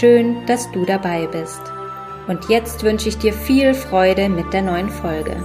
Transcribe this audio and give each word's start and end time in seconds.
Schön, 0.00 0.46
dass 0.46 0.72
du 0.72 0.86
dabei 0.86 1.26
bist. 1.26 1.60
Und 2.26 2.48
jetzt 2.48 2.82
wünsche 2.82 3.10
ich 3.10 3.18
dir 3.18 3.34
viel 3.34 3.74
Freude 3.74 4.30
mit 4.30 4.54
der 4.54 4.62
neuen 4.62 4.88
Folge. 4.88 5.36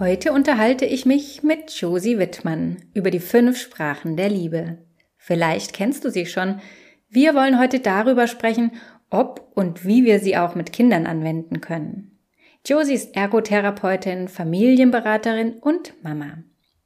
Heute 0.00 0.32
unterhalte 0.32 0.84
ich 0.84 1.06
mich 1.06 1.44
mit 1.44 1.70
Josie 1.70 2.18
Wittmann 2.18 2.78
über 2.92 3.12
die 3.12 3.20
fünf 3.20 3.56
Sprachen 3.56 4.16
der 4.16 4.28
Liebe. 4.30 4.78
Vielleicht 5.16 5.74
kennst 5.74 6.04
du 6.04 6.10
sie 6.10 6.26
schon. 6.26 6.60
Wir 7.08 7.36
wollen 7.36 7.60
heute 7.60 7.78
darüber 7.78 8.26
sprechen, 8.26 8.72
ob 9.08 9.52
und 9.54 9.86
wie 9.86 10.04
wir 10.04 10.18
sie 10.18 10.36
auch 10.36 10.56
mit 10.56 10.72
Kindern 10.72 11.06
anwenden 11.06 11.60
können. 11.60 12.18
Josie 12.66 12.94
ist 12.94 13.14
Ergotherapeutin, 13.14 14.26
Familienberaterin 14.26 15.54
und 15.60 15.94
Mama. 16.02 16.38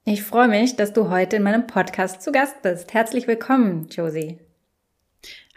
Ich 0.05 0.23
freue 0.23 0.49
mich, 0.49 0.77
dass 0.77 0.93
du 0.93 1.09
heute 1.09 1.37
in 1.37 1.43
meinem 1.43 1.67
Podcast 1.67 2.21
zu 2.21 2.33
Gast 2.33 2.61
bist. 2.61 2.93
Herzlich 2.93 3.27
willkommen, 3.27 3.89
Josie. 3.91 4.46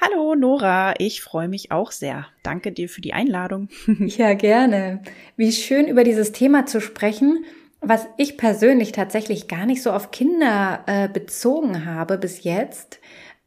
Hallo 0.02 0.34
Nora, 0.34 0.94
ich 0.98 1.22
freue 1.22 1.50
mich 1.50 1.72
auch 1.72 1.92
sehr. 1.92 2.26
Danke 2.42 2.72
dir 2.72 2.88
für 2.88 3.02
die 3.02 3.14
Einladung. 3.14 3.68
ja, 4.00 4.34
gerne. 4.34 5.02
Wie 5.36 5.52
schön 5.52 5.88
über 5.88 6.06
dieses 6.06 6.32
Thema 6.32 6.66
zu 6.66 6.80
sprechen, 6.80 7.44
was 7.82 8.08
ich 8.18 8.38
persönlich 8.38 8.94
tatsächlich 8.94 9.50
gar 9.50 9.66
nicht 9.66 9.84
so 9.84 9.92
auf 9.92 10.12
Kinder 10.12 10.84
äh, 10.86 11.10
bezogen 11.10 11.86
habe 11.86 12.18
bis 12.18 12.46
jetzt. 12.46 13.00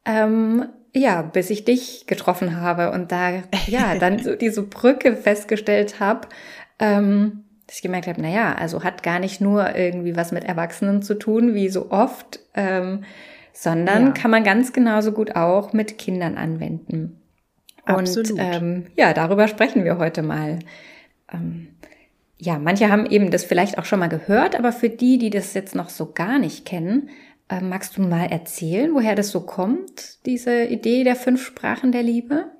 Ähm, 0.05 0.67
ja, 0.93 1.23
bis 1.23 1.49
ich 1.49 1.65
dich 1.65 2.05
getroffen 2.05 2.61
habe 2.61 2.91
und 2.91 3.11
da 3.11 3.41
ja 3.65 3.95
dann 3.95 4.19
so 4.19 4.35
diese 4.39 4.61
Brücke 4.61 5.15
festgestellt 5.15 5.99
habe, 5.99 6.27
ähm, 6.77 7.45
dass 7.65 7.77
ich 7.77 7.81
gemerkt 7.81 8.05
habe, 8.05 8.21
na 8.21 8.29
ja, 8.29 8.53
also 8.53 8.83
hat 8.83 9.01
gar 9.01 9.17
nicht 9.17 9.41
nur 9.41 9.75
irgendwie 9.75 10.15
was 10.15 10.31
mit 10.31 10.43
Erwachsenen 10.43 11.01
zu 11.01 11.15
tun, 11.15 11.55
wie 11.55 11.69
so 11.69 11.89
oft. 11.89 12.41
Ähm, 12.53 13.05
sondern 13.53 14.07
ja. 14.07 14.11
kann 14.11 14.31
man 14.31 14.43
ganz 14.43 14.73
genauso 14.73 15.11
gut 15.11 15.35
auch 15.35 15.71
mit 15.71 15.97
Kindern 15.97 16.37
anwenden. 16.37 17.21
Absolut. 17.85 18.31
Und 18.31 18.39
ähm, 18.39 18.85
ja, 18.95 19.13
darüber 19.13 19.47
sprechen 19.47 19.83
wir 19.83 19.97
heute 19.97 20.23
mal. 20.23 20.59
Ähm, 21.31 21.67
ja, 22.37 22.59
manche 22.59 22.89
haben 22.89 23.05
eben 23.05 23.31
das 23.31 23.45
vielleicht 23.45 23.77
auch 23.77 23.85
schon 23.85 23.99
mal 23.99 24.09
gehört, 24.09 24.57
aber 24.57 24.71
für 24.73 24.89
die, 24.89 25.17
die 25.17 25.29
das 25.29 25.53
jetzt 25.53 25.75
noch 25.75 25.89
so 25.89 26.11
gar 26.11 26.39
nicht 26.39 26.65
kennen, 26.65 27.09
äh, 27.49 27.61
magst 27.61 27.97
du 27.97 28.01
mal 28.01 28.25
erzählen, 28.25 28.93
woher 28.93 29.15
das 29.15 29.29
so 29.29 29.41
kommt, 29.41 30.25
diese 30.25 30.65
Idee 30.65 31.03
der 31.03 31.15
fünf 31.15 31.45
Sprachen 31.45 31.91
der 31.91 32.03
Liebe? 32.03 32.51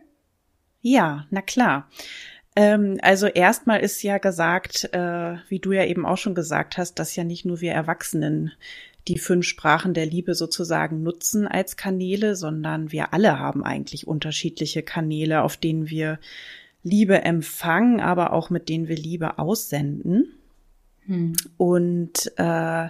Ja, 0.81 1.25
na 1.31 1.41
klar. 1.41 1.89
Ähm, 2.55 2.99
also 3.01 3.27
erstmal 3.27 3.79
ist 3.79 4.03
ja 4.03 4.19
gesagt, 4.19 4.89
äh, 4.93 5.35
wie 5.49 5.59
du 5.59 5.71
ja 5.71 5.85
eben 5.85 6.05
auch 6.05 6.17
schon 6.17 6.35
gesagt 6.35 6.77
hast, 6.77 6.95
dass 6.95 7.15
ja 7.15 7.23
nicht 7.23 7.45
nur 7.45 7.61
wir 7.61 7.73
Erwachsenen 7.73 8.51
die 9.07 9.17
fünf 9.17 9.45
Sprachen 9.45 9.93
der 9.93 10.05
Liebe 10.05 10.33
sozusagen 10.33 11.03
nutzen 11.03 11.47
als 11.47 11.75
Kanäle, 11.75 12.35
sondern 12.35 12.91
wir 12.91 13.13
alle 13.13 13.39
haben 13.39 13.63
eigentlich 13.63 14.07
unterschiedliche 14.07 14.81
Kanäle, 14.81 15.41
auf 15.41 15.57
denen 15.57 15.89
wir 15.89 16.19
Liebe 16.83 17.21
empfangen, 17.23 17.99
aber 17.99 18.33
auch 18.33 18.49
mit 18.49 18.69
denen 18.69 18.87
wir 18.87 18.95
Liebe 18.95 19.39
aussenden. 19.39 20.33
Hm. 21.05 21.33
Und 21.57 22.31
äh, 22.37 22.89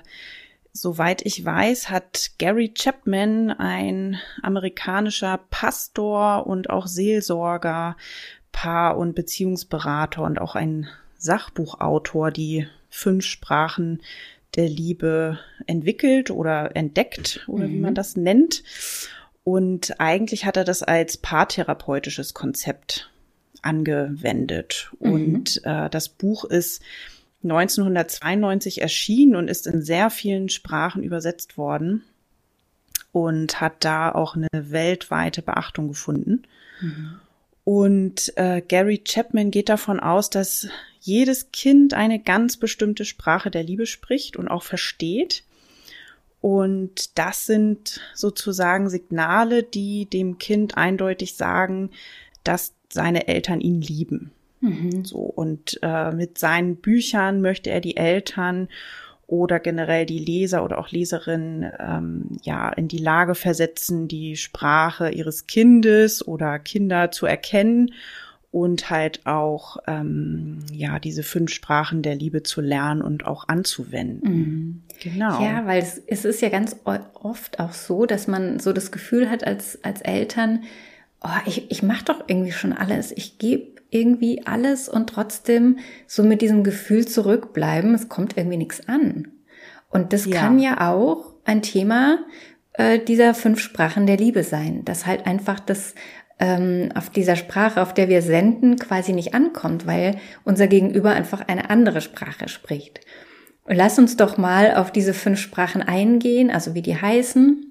soweit 0.72 1.26
ich 1.26 1.44
weiß, 1.44 1.90
hat 1.90 2.32
Gary 2.40 2.74
Chapman, 2.74 3.52
ein 3.52 4.20
amerikanischer 4.42 5.40
Pastor 5.50 6.48
und 6.48 6.70
auch 6.70 6.88
Seelsorger, 6.88 7.96
Paar- 8.52 8.98
und 8.98 9.16
Beziehungsberater 9.16 10.24
und 10.24 10.40
auch 10.40 10.56
ein 10.56 10.88
Sachbuchautor, 11.18 12.32
die 12.32 12.68
fünf 12.90 13.26
Sprachen 13.26 14.02
der 14.56 14.69
Liebe 14.69 15.40
entwickelt 15.66 16.31
oder 16.31 16.75
entdeckt 16.75 17.44
oder 17.47 17.68
mhm. 17.68 17.72
wie 17.72 17.80
man 17.80 17.91
mhm. 17.91 17.96
das 17.96 18.16
nennt. 18.16 18.64
Und 19.44 20.00
eigentlich 20.00 20.46
hat 20.46 20.58
er 20.58 20.64
das 20.64 20.84
als 20.84 21.18
paartherapeutisches 21.18 22.34
Konzept 22.34 23.09
angewendet. 23.62 24.92
Mhm. 25.00 25.12
Und 25.13 25.62
äh, 25.66 25.90
das 25.90 26.09
Buch 26.09 26.46
ist 26.46 26.81
1992 27.44 28.81
erschienen 28.81 29.36
und 29.36 29.50
ist 29.50 29.68
in 29.68 29.81
sehr 29.81 30.09
vielen 30.09 30.50
Sprachen 30.50 31.03
übersetzt 31.03 31.58
worden 31.58 32.03
und 33.12 33.59
hat 33.59 33.84
da 33.84 34.12
auch 34.12 34.36
eine 34.36 34.47
weltweite 34.52 35.42
Beachtung 35.42 35.90
gefunden. 35.90 36.44
Mhm. 36.81 37.19
Und 37.66 38.34
äh, 38.38 38.62
Gary 38.62 39.02
Chapman 39.03 39.52
geht 39.52 39.69
davon 39.69 40.00
aus, 40.00 40.30
dass 40.30 40.68
jedes 41.03 41.52
Kind 41.52 41.94
eine 41.94 42.19
ganz 42.19 42.56
bestimmte 42.56 43.03
Sprache 43.03 43.52
der 43.52 43.64
Liebe 43.64 43.86
spricht 43.86 44.38
und 44.38 44.47
auch 44.47 44.64
versteht. 44.64 45.44
Und 46.40 47.18
das 47.18 47.46
sind 47.46 48.00
sozusagen 48.14 48.90
Signale, 48.90 49.63
die 49.63 50.06
dem 50.06 50.38
Kind 50.38 50.78
eindeutig 50.78 51.36
sagen, 51.36 51.92
dass 52.44 52.74
seine 52.90 53.28
Eltern 53.28 53.59
ihn 53.59 53.81
lieben. 53.81 54.31
Mhm. 54.62 55.03
So 55.03 55.19
und 55.19 55.80
äh, 55.81 56.12
mit 56.12 56.38
seinen 56.38 56.78
Büchern 56.78 57.42
möchte 57.42 57.69
er 57.69 57.81
die 57.81 57.97
Eltern 57.97 58.69
oder 59.28 59.59
generell 59.59 60.06
die 60.06 60.19
Leser 60.19 60.63
oder 60.63 60.78
auch 60.78 60.90
Leserinnen 60.90 61.69
ähm, 61.80 62.38
ja 62.44 62.69
in 62.69 62.88
die 62.88 62.97
Lage 62.97 63.36
versetzen, 63.36 64.08
die 64.08 64.38
Sprache 64.38 65.09
ihres 65.09 65.47
Kindes 65.47 66.25
oder 66.25 66.59
Kinder 66.59 67.12
zu 67.12 67.25
erkennen 67.25 67.92
und 68.53 68.91
halt 68.91 69.25
auch 69.25 69.78
ähm, 69.88 70.59
ja 70.72 71.00
diese 71.00 71.24
fünf 71.24 71.52
Sprachen 71.52 72.03
der 72.03 72.14
Liebe 72.14 72.44
zu 72.44 72.62
lernen 72.62 73.02
und 73.02 73.25
auch 73.25 73.47
anzuwenden. 73.47 74.30
Mhm. 74.30 74.84
Genau. 75.02 75.44
Ja, 75.44 75.66
weil 75.66 75.81
es, 75.81 75.97
es 76.06 76.24
ist 76.24 76.40
ja 76.40 76.50
ganz 76.50 76.75
oft 76.86 77.59
auch 77.59 77.74
so, 77.74 78.06
dass 78.06 78.28
man 78.28 78.59
so 78.59 78.72
das 78.72 78.92
Gefühl 78.92 79.28
hat 79.28 79.44
als 79.44 79.84
als 79.84 80.02
Eltern, 80.02 80.66
oh, 81.24 81.30
ich 81.47 81.72
ich 81.72 81.81
mache 81.81 82.06
doch 82.06 82.25
irgendwie 82.28 82.52
schon 82.52 82.74
alles, 82.74 83.12
ich 83.12 83.40
gebe 83.40 83.81
irgendwie 83.90 84.46
alles 84.46 84.88
und 84.88 85.09
trotzdem 85.09 85.80
so 86.06 86.22
mit 86.22 86.44
diesem 86.44 86.63
Gefühl 86.63 87.08
zurückbleiben, 87.08 87.96
es 87.96 88.08
kommt 88.08 88.38
irgendwie 88.38 88.58
nichts 88.58 88.88
an. 88.88 89.30
Und 89.90 90.13
das 90.13 90.25
ja. 90.28 90.40
kann 90.40 90.59
ja 90.59 90.92
auch 90.92 91.34
ein 91.44 91.63
Thema 91.63 92.19
äh, 92.74 93.00
dieser 93.00 93.34
fünf 93.34 93.59
Sprachen 93.59 94.06
der 94.06 94.18
Liebe 94.18 94.44
sein, 94.44 94.86
dass 94.86 95.06
halt 95.08 95.25
einfach 95.25 95.59
das 95.59 95.96
ähm, 96.44 96.90
auf 96.94 97.09
dieser 97.09 97.38
Sprache, 97.38 97.81
auf 97.81 97.94
der 97.94 98.09
wir 98.09 98.22
senden, 98.22 98.78
quasi 98.78 99.14
nicht 99.14 99.34
ankommt, 99.34 99.88
weil 99.88 100.18
unser 100.44 100.68
Gegenüber 100.68 101.12
einfach 101.12 101.48
eine 101.48 101.70
andere 101.70 102.02
Sprache 102.02 102.50
spricht. 102.50 103.00
Lass 103.66 103.98
uns 103.98 104.18
doch 104.18 104.38
mal 104.38 104.76
auf 104.76 104.92
diese 104.92 105.14
fünf 105.14 105.40
Sprachen 105.40 105.81
eingehen, 105.81 106.52
also 106.52 106.74
wie 106.74 106.81
die 106.81 107.00
heißen 107.00 107.66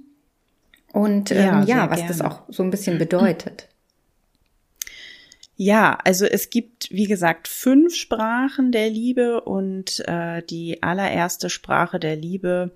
und 0.91 1.31
ähm, 1.33 1.37
ja, 1.37 1.65
ja 1.65 1.91
was 1.91 1.99
gerne. 1.99 2.09
das 2.09 2.23
auch 2.23 2.45
so 2.49 2.63
ein 2.63 2.71
bisschen 2.71 2.97
bedeutet. 2.97 3.69
Ja, 5.57 5.99
also 6.03 6.25
es 6.25 6.49
gibt, 6.49 6.91
wie 6.91 7.07
gesagt, 7.07 7.49
fünf 7.49 7.95
Sprachen 7.95 8.73
der 8.73 8.89
Liebe 8.89 9.43
und 9.43 10.03
äh, 10.09 10.43
die 10.43 10.83
allererste 10.83 11.51
Sprache 11.51 12.01
der 12.01 12.17
Liebe 12.17 12.73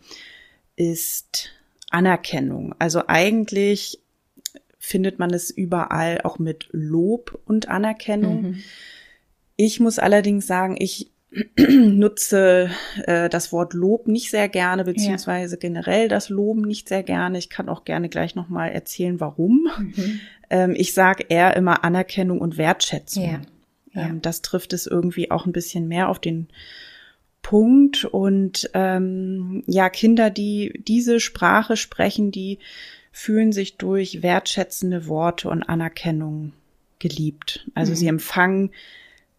ist 0.76 1.52
Anerkennung. 1.90 2.74
Also 2.78 3.04
eigentlich 3.06 3.98
findet 4.86 5.18
man 5.18 5.34
es 5.34 5.50
überall 5.50 6.20
auch 6.22 6.38
mit 6.38 6.68
Lob 6.70 7.40
und 7.44 7.68
Anerkennung. 7.68 8.42
Mhm. 8.42 8.62
Ich 9.56 9.80
muss 9.80 9.98
allerdings 9.98 10.46
sagen, 10.46 10.76
ich 10.78 11.10
nutze 11.58 12.70
äh, 13.04 13.28
das 13.28 13.50
Wort 13.50 13.74
Lob 13.74 14.06
nicht 14.06 14.30
sehr 14.30 14.48
gerne, 14.48 14.84
beziehungsweise 14.84 15.56
ja. 15.56 15.58
generell 15.58 16.06
das 16.06 16.28
Loben 16.28 16.62
nicht 16.62 16.88
sehr 16.88 17.02
gerne. 17.02 17.36
Ich 17.36 17.50
kann 17.50 17.68
auch 17.68 17.82
gerne 17.82 18.08
gleich 18.08 18.36
nochmal 18.36 18.70
erzählen, 18.70 19.18
warum. 19.18 19.68
Mhm. 19.76 20.20
Ähm, 20.50 20.74
ich 20.76 20.94
sage 20.94 21.24
eher 21.28 21.56
immer 21.56 21.82
Anerkennung 21.82 22.40
und 22.40 22.56
Wertschätzung. 22.56 23.24
Ja. 23.24 23.40
Ja. 23.92 24.06
Ähm, 24.06 24.22
das 24.22 24.40
trifft 24.40 24.72
es 24.72 24.86
irgendwie 24.86 25.32
auch 25.32 25.46
ein 25.46 25.52
bisschen 25.52 25.88
mehr 25.88 26.10
auf 26.10 26.20
den 26.20 26.46
Punkt. 27.42 28.04
Und 28.04 28.70
ähm, 28.72 29.64
ja, 29.66 29.90
Kinder, 29.90 30.30
die 30.30 30.80
diese 30.86 31.18
Sprache 31.18 31.76
sprechen, 31.76 32.30
die 32.30 32.60
fühlen 33.16 33.50
sich 33.50 33.78
durch 33.78 34.22
wertschätzende 34.22 35.06
Worte 35.06 35.48
und 35.48 35.62
Anerkennung 35.62 36.52
geliebt. 36.98 37.66
Also 37.74 37.92
mhm. 37.92 37.96
sie 37.96 38.08
empfangen 38.08 38.70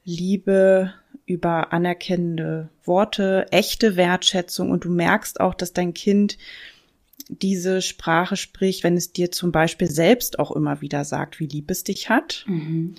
Liebe 0.04 0.96
über 1.28 1.72
anerkennende 1.72 2.70
Worte, 2.86 3.46
echte 3.52 3.96
Wertschätzung 3.96 4.72
und 4.72 4.84
du 4.84 4.90
merkst 4.90 5.40
auch, 5.40 5.54
dass 5.54 5.74
dein 5.74 5.94
Kind 5.94 6.40
diese 7.30 7.84
Sprache 7.84 8.36
spricht, 8.36 8.84
wenn 8.84 8.98
es 8.98 9.14
dir 9.14 9.32
zum 9.32 9.52
Beispiel 9.52 9.92
selbst 9.92 10.40
auch 10.40 10.50
immer 10.52 10.82
wieder 10.82 11.06
sagt, 11.06 11.40
wie 11.40 11.46
lieb 11.46 11.70
es 11.70 11.84
dich 11.84 12.10
hat. 12.10 12.46
Mhm. 12.48 12.96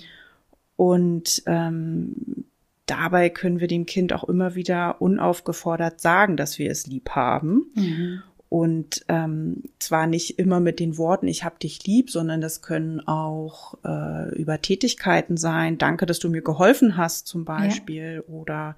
Und 0.77 1.43
ähm, 1.45 2.45
dabei 2.85 3.29
können 3.29 3.59
wir 3.59 3.67
dem 3.67 3.85
Kind 3.85 4.13
auch 4.13 4.23
immer 4.23 4.55
wieder 4.55 5.01
unaufgefordert 5.01 5.99
sagen, 5.99 6.37
dass 6.37 6.57
wir 6.57 6.71
es 6.71 6.87
lieb 6.87 7.09
haben. 7.09 7.65
Mhm. 7.75 8.23
Und 8.49 9.05
ähm, 9.09 9.61
zwar 9.77 10.07
nicht 10.07 10.39
immer 10.39 10.59
mit 10.59 10.79
den 10.79 10.97
Worten, 10.97 11.27
ich 11.27 11.43
hab 11.43 11.59
dich 11.59 11.85
lieb, 11.85 12.09
sondern 12.09 12.41
das 12.41 12.63
können 12.63 12.99
auch 12.99 13.75
äh, 13.85 14.35
über 14.35 14.59
Tätigkeiten 14.59 15.37
sein. 15.37 15.77
Danke, 15.77 16.07
dass 16.07 16.17
du 16.17 16.29
mir 16.29 16.41
geholfen 16.41 16.97
hast 16.97 17.27
zum 17.27 17.45
Beispiel. 17.45 18.23
Ja. 18.27 18.33
Oder 18.33 18.75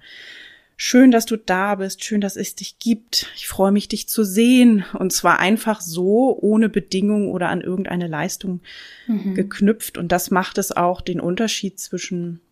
schön, 0.76 1.10
dass 1.10 1.24
du 1.24 1.38
da 1.38 1.76
bist, 1.76 2.04
schön, 2.04 2.20
dass 2.20 2.36
es 2.36 2.54
dich 2.54 2.78
gibt. 2.80 3.30
Ich 3.34 3.48
freue 3.48 3.72
mich, 3.72 3.88
dich 3.88 4.10
zu 4.10 4.24
sehen. 4.24 4.84
Und 4.98 5.10
zwar 5.14 5.38
einfach 5.38 5.80
so, 5.80 6.38
ohne 6.38 6.68
Bedingung 6.68 7.30
oder 7.30 7.48
an 7.48 7.62
irgendeine 7.62 8.08
Leistung 8.08 8.60
mhm. 9.06 9.34
geknüpft. 9.34 9.96
Und 9.96 10.12
das 10.12 10.30
macht 10.30 10.58
es 10.58 10.70
auch 10.70 11.00
den 11.00 11.18
Unterschied 11.18 11.80
zwischen 11.80 12.42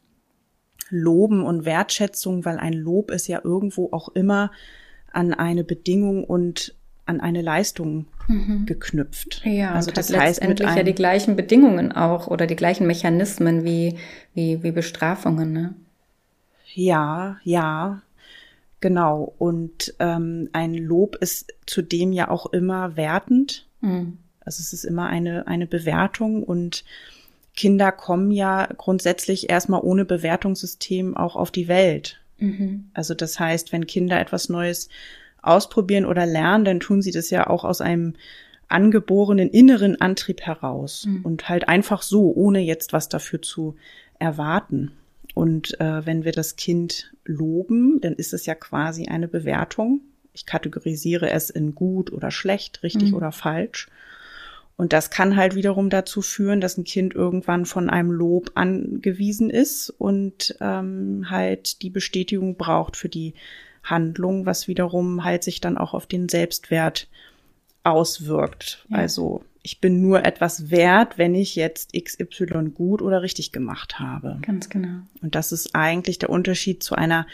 Loben 0.88 1.42
und 1.44 1.66
Wertschätzung, 1.66 2.46
weil 2.46 2.56
ein 2.58 2.72
Lob 2.72 3.10
ist 3.10 3.26
ja 3.28 3.42
irgendwo 3.44 3.90
auch 3.92 4.08
immer 4.08 4.50
an 5.12 5.34
eine 5.34 5.64
Bedingung 5.64 6.24
und 6.24 6.74
an 7.10 7.20
eine 7.20 7.42
Leistung 7.42 8.06
mhm. 8.28 8.64
geknüpft. 8.64 9.42
Ja, 9.44 9.72
also 9.72 9.90
das 9.90 10.10
heißt 10.10 10.40
letztendlich 10.40 10.74
ja 10.74 10.82
die 10.82 10.94
gleichen 10.94 11.36
Bedingungen 11.36 11.92
auch 11.92 12.28
oder 12.28 12.46
die 12.46 12.56
gleichen 12.56 12.86
Mechanismen 12.86 13.64
wie 13.64 13.98
wie 14.32 14.62
wie 14.62 14.70
Bestrafungen. 14.70 15.52
Ne? 15.52 15.74
Ja, 16.72 17.38
ja, 17.42 18.00
genau. 18.80 19.34
Und 19.38 19.94
ähm, 19.98 20.48
ein 20.52 20.74
Lob 20.74 21.16
ist 21.16 21.52
zudem 21.66 22.12
ja 22.12 22.30
auch 22.30 22.46
immer 22.46 22.96
wertend. 22.96 23.66
Mhm. 23.80 24.18
Also 24.40 24.60
es 24.60 24.72
ist 24.72 24.84
immer 24.84 25.06
eine 25.06 25.46
eine 25.48 25.66
Bewertung 25.66 26.42
und 26.44 26.84
Kinder 27.56 27.92
kommen 27.92 28.30
ja 28.30 28.68
grundsätzlich 28.78 29.50
erstmal 29.50 29.80
ohne 29.82 30.04
Bewertungssystem 30.04 31.16
auch 31.16 31.34
auf 31.36 31.50
die 31.50 31.68
Welt. 31.68 32.20
Mhm. 32.38 32.90
Also 32.94 33.14
das 33.14 33.38
heißt, 33.38 33.72
wenn 33.72 33.86
Kinder 33.86 34.18
etwas 34.18 34.48
Neues 34.48 34.88
ausprobieren 35.42 36.04
oder 36.04 36.26
lernen, 36.26 36.64
dann 36.64 36.80
tun 36.80 37.02
sie 37.02 37.12
das 37.12 37.30
ja 37.30 37.46
auch 37.48 37.64
aus 37.64 37.80
einem 37.80 38.14
angeborenen 38.68 39.50
inneren 39.50 40.00
Antrieb 40.00 40.42
heraus 40.42 41.06
mhm. 41.06 41.22
und 41.24 41.48
halt 41.48 41.68
einfach 41.68 42.02
so, 42.02 42.32
ohne 42.32 42.60
jetzt 42.60 42.92
was 42.92 43.08
dafür 43.08 43.42
zu 43.42 43.74
erwarten. 44.18 44.92
Und 45.34 45.78
äh, 45.80 46.06
wenn 46.06 46.24
wir 46.24 46.32
das 46.32 46.56
Kind 46.56 47.12
loben, 47.24 48.00
dann 48.00 48.14
ist 48.14 48.32
es 48.32 48.46
ja 48.46 48.54
quasi 48.54 49.06
eine 49.06 49.28
Bewertung. 49.28 50.00
Ich 50.32 50.46
kategorisiere 50.46 51.30
es 51.30 51.50
in 51.50 51.74
gut 51.74 52.12
oder 52.12 52.30
schlecht, 52.30 52.82
richtig 52.82 53.10
mhm. 53.10 53.16
oder 53.16 53.32
falsch. 53.32 53.88
Und 54.76 54.94
das 54.94 55.10
kann 55.10 55.36
halt 55.36 55.56
wiederum 55.56 55.90
dazu 55.90 56.22
führen, 56.22 56.60
dass 56.62 56.78
ein 56.78 56.84
Kind 56.84 57.14
irgendwann 57.14 57.66
von 57.66 57.90
einem 57.90 58.10
Lob 58.10 58.52
angewiesen 58.54 59.50
ist 59.50 59.90
und 59.90 60.56
ähm, 60.60 61.26
halt 61.28 61.82
die 61.82 61.90
Bestätigung 61.90 62.56
braucht 62.56 62.96
für 62.96 63.10
die 63.10 63.34
Handlung, 63.82 64.46
was 64.46 64.68
wiederum 64.68 65.24
halt 65.24 65.42
sich 65.42 65.60
dann 65.60 65.78
auch 65.78 65.94
auf 65.94 66.06
den 66.06 66.28
Selbstwert 66.28 67.08
auswirkt. 67.82 68.84
Ja. 68.88 68.98
Also 68.98 69.44
ich 69.62 69.80
bin 69.80 70.00
nur 70.00 70.24
etwas 70.24 70.70
wert, 70.70 71.18
wenn 71.18 71.34
ich 71.34 71.54
jetzt 71.54 71.92
XY 71.92 72.70
gut 72.74 73.02
oder 73.02 73.22
richtig 73.22 73.52
gemacht 73.52 73.98
habe. 73.98 74.38
Ganz 74.42 74.68
genau. 74.68 75.00
Und 75.22 75.34
das 75.34 75.52
ist 75.52 75.74
eigentlich 75.74 76.18
der 76.18 76.30
Unterschied 76.30 76.82
zu 76.82 76.94
einer 76.94 77.26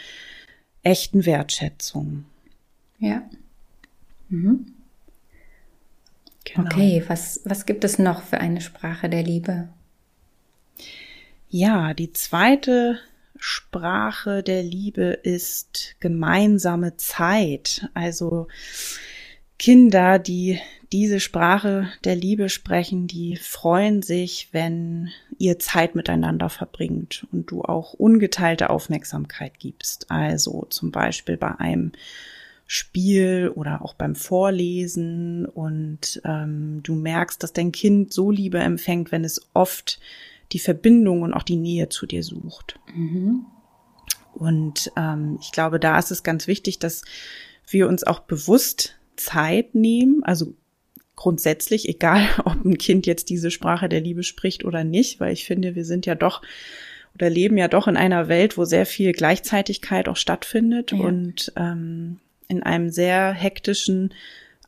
echten 0.83 1.25
Wertschätzung. 1.25 2.25
Ja. 2.99 3.23
Mhm. 4.29 4.73
Genau. 6.43 6.65
Okay, 6.65 7.03
was, 7.07 7.41
was 7.45 7.65
gibt 7.65 7.83
es 7.83 7.99
noch 7.99 8.23
für 8.23 8.39
eine 8.39 8.61
Sprache 8.61 9.09
der 9.09 9.23
Liebe? 9.23 9.69
Ja, 11.49 11.93
die 11.93 12.11
zweite 12.13 12.99
Sprache 13.39 14.43
der 14.43 14.63
Liebe 14.63 15.19
ist 15.23 15.95
gemeinsame 15.99 16.97
Zeit. 16.97 17.89
Also 17.93 18.47
Kinder, 19.59 20.19
die 20.19 20.59
diese 20.91 21.19
Sprache 21.19 21.89
der 22.03 22.15
Liebe 22.15 22.49
sprechen, 22.49 23.07
die 23.07 23.35
freuen 23.35 24.01
sich, 24.01 24.49
wenn 24.51 25.09
ihr 25.37 25.59
Zeit 25.59 25.95
miteinander 25.95 26.49
verbringt 26.49 27.27
und 27.31 27.51
du 27.51 27.63
auch 27.63 27.93
ungeteilte 27.93 28.69
Aufmerksamkeit 28.69 29.59
gibst. 29.59 30.09
Also 30.09 30.65
zum 30.69 30.91
Beispiel 30.91 31.35
bei 31.35 31.59
einem 31.59 31.91
Spiel 32.67 33.51
oder 33.55 33.81
auch 33.81 33.93
beim 33.93 34.15
Vorlesen 34.15 35.45
und 35.45 36.21
ähm, 36.25 36.81
du 36.83 36.95
merkst, 36.95 37.41
dass 37.41 37.53
dein 37.53 37.71
Kind 37.71 38.13
so 38.13 38.29
Liebe 38.29 38.59
empfängt, 38.59 39.11
wenn 39.11 39.23
es 39.23 39.47
oft 39.53 39.99
die 40.51 40.59
Verbindung 40.59 41.21
und 41.23 41.33
auch 41.33 41.43
die 41.43 41.55
Nähe 41.55 41.89
zu 41.89 42.05
dir 42.05 42.23
sucht. 42.23 42.79
Mhm. 42.93 43.45
Und 44.33 44.91
ähm, 44.95 45.39
ich 45.41 45.51
glaube, 45.51 45.79
da 45.79 45.97
ist 45.97 46.11
es 46.11 46.23
ganz 46.23 46.47
wichtig, 46.47 46.79
dass 46.79 47.03
wir 47.67 47.87
uns 47.87 48.03
auch 48.03 48.19
bewusst 48.19 48.97
Zeit 49.15 49.75
nehmen, 49.75 50.23
also 50.23 50.53
grundsätzlich, 51.15 51.89
egal 51.89 52.27
ob 52.45 52.63
ein 52.63 52.77
Kind 52.77 53.05
jetzt 53.07 53.29
diese 53.29 53.51
Sprache 53.51 53.89
der 53.89 54.01
Liebe 54.01 54.23
spricht 54.23 54.63
oder 54.63 54.83
nicht, 54.83 55.19
weil 55.19 55.33
ich 55.33 55.45
finde, 55.45 55.75
wir 55.75 55.85
sind 55.85 56.05
ja 56.05 56.15
doch 56.15 56.41
oder 57.15 57.29
leben 57.31 57.57
ja 57.57 57.67
doch 57.67 57.87
in 57.87 57.97
einer 57.97 58.27
Welt, 58.27 58.57
wo 58.57 58.65
sehr 58.65 58.85
viel 58.85 59.11
Gleichzeitigkeit 59.11 60.07
auch 60.07 60.17
stattfindet 60.17 60.91
ja. 60.91 60.99
und 60.99 61.51
ähm, 61.55 62.19
in 62.47 62.61
einem 62.61 62.91
sehr 62.91 63.31
hektischen 63.33 64.13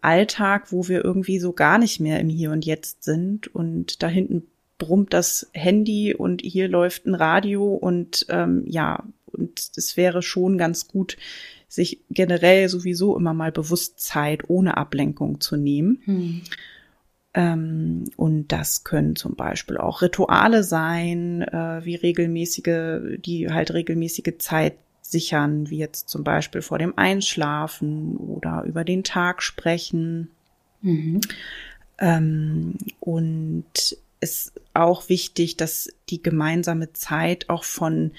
Alltag, 0.02 0.72
wo 0.72 0.88
wir 0.88 1.06
irgendwie 1.06 1.38
so 1.38 1.54
gar 1.54 1.78
nicht 1.78 2.00
mehr 2.00 2.20
im 2.20 2.30
Hier 2.30 2.52
und 2.52 2.66
Jetzt 2.66 3.04
sind 3.04 3.54
und 3.54 4.02
da 4.02 4.08
hinten 4.08 4.48
brummt 4.80 5.14
das 5.14 5.48
Handy 5.54 6.16
und 6.16 6.42
hier 6.42 6.68
läuft 6.68 7.06
ein 7.06 7.14
Radio 7.14 7.76
und 7.76 8.26
ähm, 8.30 8.64
ja, 8.66 9.04
und 9.28 9.72
es 9.76 9.96
wäre 9.96 10.24
schon 10.24 10.58
ganz 10.58 10.88
gut, 10.88 11.18
sich 11.68 12.02
generell 12.10 12.68
sowieso 12.68 13.16
immer 13.16 13.36
mal 13.36 13.52
bewusst 13.52 14.00
Zeit 14.00 14.50
ohne 14.50 14.78
Ablenkung 14.78 15.40
zu 15.40 15.56
nehmen. 15.56 16.02
Hm. 16.06 16.42
Ähm, 17.36 18.06
und 18.16 18.48
das 18.48 18.84
können 18.84 19.16
zum 19.16 19.36
Beispiel 19.36 19.78
auch 19.78 20.02
Rituale 20.02 20.64
sein, 20.64 21.44
äh, 21.44 21.86
wie 21.86 21.94
regelmäßige, 21.94 23.20
die 23.20 23.52
halt 23.52 23.72
regelmäßige 23.72 24.40
Zeit 24.40 24.78
sichern, 25.02 25.70
wie 25.70 25.78
jetzt 25.78 26.10
zum 26.10 26.24
Beispiel 26.24 26.62
vor 26.62 26.80
dem 26.80 26.98
Einschlafen 26.98 28.18
oder 28.18 28.64
über 28.66 28.84
den 28.84 29.04
Tag 29.04 29.44
sprechen. 29.44 30.31
Mhm. 30.81 31.22
Ähm, 32.00 32.78
und 33.00 33.98
ist 34.21 34.54
auch 34.74 35.10
wichtig, 35.10 35.57
dass 35.57 35.89
die 36.10 36.21
gemeinsame 36.21 36.94
Zeit 36.94 37.49
auch 37.49 37.64
von, 37.64 38.11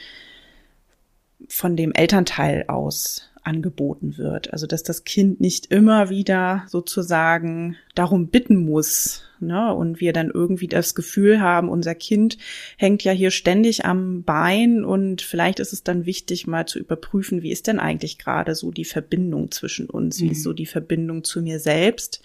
von 1.48 1.76
dem 1.76 1.92
Elternteil 1.92 2.64
aus 2.68 3.30
angeboten 3.42 4.18
wird. 4.18 4.52
Also 4.52 4.66
dass 4.66 4.82
das 4.82 5.04
Kind 5.04 5.40
nicht 5.40 5.66
immer 5.66 6.10
wieder 6.10 6.64
sozusagen 6.68 7.76
darum 7.94 8.28
bitten 8.28 8.56
muss. 8.56 9.24
Ne? 9.40 9.74
Und 9.74 10.00
wir 10.00 10.12
dann 10.12 10.30
irgendwie 10.30 10.68
das 10.68 10.94
Gefühl 10.94 11.40
haben, 11.40 11.68
unser 11.68 11.94
Kind 11.94 12.36
hängt 12.76 13.02
ja 13.02 13.12
hier 13.12 13.30
ständig 13.30 13.84
am 13.84 14.22
Bein 14.22 14.84
und 14.84 15.22
vielleicht 15.22 15.60
ist 15.60 15.72
es 15.72 15.82
dann 15.82 16.04
wichtig, 16.04 16.46
mal 16.46 16.66
zu 16.66 16.78
überprüfen, 16.78 17.42
wie 17.42 17.50
ist 17.50 17.66
denn 17.66 17.80
eigentlich 17.80 18.18
gerade 18.18 18.54
so 18.54 18.70
die 18.70 18.84
Verbindung 18.84 19.50
zwischen 19.50 19.88
uns, 19.88 20.20
wie 20.20 20.28
ist 20.30 20.38
mhm. 20.38 20.42
so 20.42 20.52
die 20.52 20.66
Verbindung 20.66 21.24
zu 21.24 21.40
mir 21.40 21.58
selbst, 21.58 22.20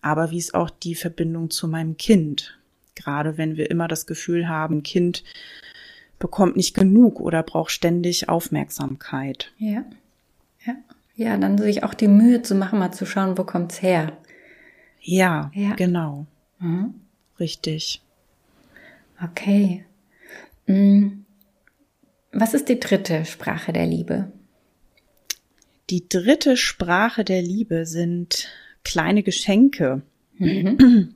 aber 0.00 0.30
wie 0.30 0.38
ist 0.38 0.54
auch 0.54 0.70
die 0.70 0.94
Verbindung 0.94 1.50
zu 1.50 1.66
meinem 1.66 1.96
Kind. 1.96 2.55
Gerade 2.96 3.38
wenn 3.38 3.56
wir 3.56 3.70
immer 3.70 3.86
das 3.86 4.06
Gefühl 4.06 4.48
haben, 4.48 4.78
ein 4.78 4.82
Kind 4.82 5.22
bekommt 6.18 6.56
nicht 6.56 6.74
genug 6.74 7.20
oder 7.20 7.42
braucht 7.42 7.70
ständig 7.70 8.28
Aufmerksamkeit. 8.28 9.52
Ja. 9.58 9.84
Ja. 10.64 10.74
Ja, 11.14 11.36
dann 11.38 11.56
sich 11.56 11.82
auch 11.82 11.94
die 11.94 12.08
Mühe 12.08 12.42
zu 12.42 12.54
machen, 12.54 12.78
mal 12.78 12.92
zu 12.92 13.06
schauen, 13.06 13.38
wo 13.38 13.44
kommt's 13.44 13.80
her. 13.80 14.16
Ja, 15.00 15.50
ja. 15.54 15.74
genau. 15.74 16.26
Mhm. 16.58 16.94
Richtig. 17.38 18.02
Okay. 19.22 19.84
Mm. 20.66 21.24
Was 22.32 22.54
ist 22.54 22.68
die 22.68 22.80
dritte 22.80 23.24
Sprache 23.24 23.72
der 23.72 23.86
Liebe? 23.86 24.30
Die 25.88 26.08
dritte 26.08 26.56
Sprache 26.56 27.24
der 27.24 27.40
Liebe 27.40 27.86
sind 27.86 28.48
kleine 28.84 29.22
Geschenke. 29.22 30.02
Mhm. 30.38 31.14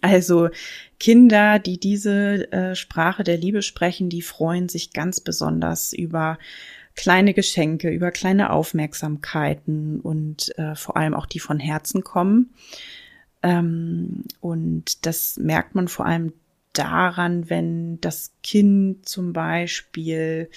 Also 0.00 0.50
Kinder, 0.98 1.58
die 1.58 1.78
diese 1.78 2.50
äh, 2.52 2.74
Sprache 2.74 3.24
der 3.24 3.36
Liebe 3.36 3.62
sprechen, 3.62 4.08
die 4.08 4.22
freuen 4.22 4.68
sich 4.68 4.92
ganz 4.92 5.20
besonders 5.20 5.92
über 5.92 6.38
kleine 6.94 7.34
Geschenke, 7.34 7.90
über 7.90 8.10
kleine 8.10 8.50
Aufmerksamkeiten 8.50 10.00
und 10.00 10.56
äh, 10.58 10.74
vor 10.74 10.96
allem 10.96 11.14
auch 11.14 11.26
die 11.26 11.40
von 11.40 11.58
Herzen 11.58 12.02
kommen. 12.02 12.50
Ähm, 13.42 14.24
und 14.40 15.06
das 15.06 15.36
merkt 15.36 15.74
man 15.74 15.88
vor 15.88 16.06
allem 16.06 16.32
daran, 16.72 17.48
wenn 17.50 18.00
das 18.00 18.32
Kind 18.42 19.08
zum 19.08 19.32
Beispiel 19.32 20.50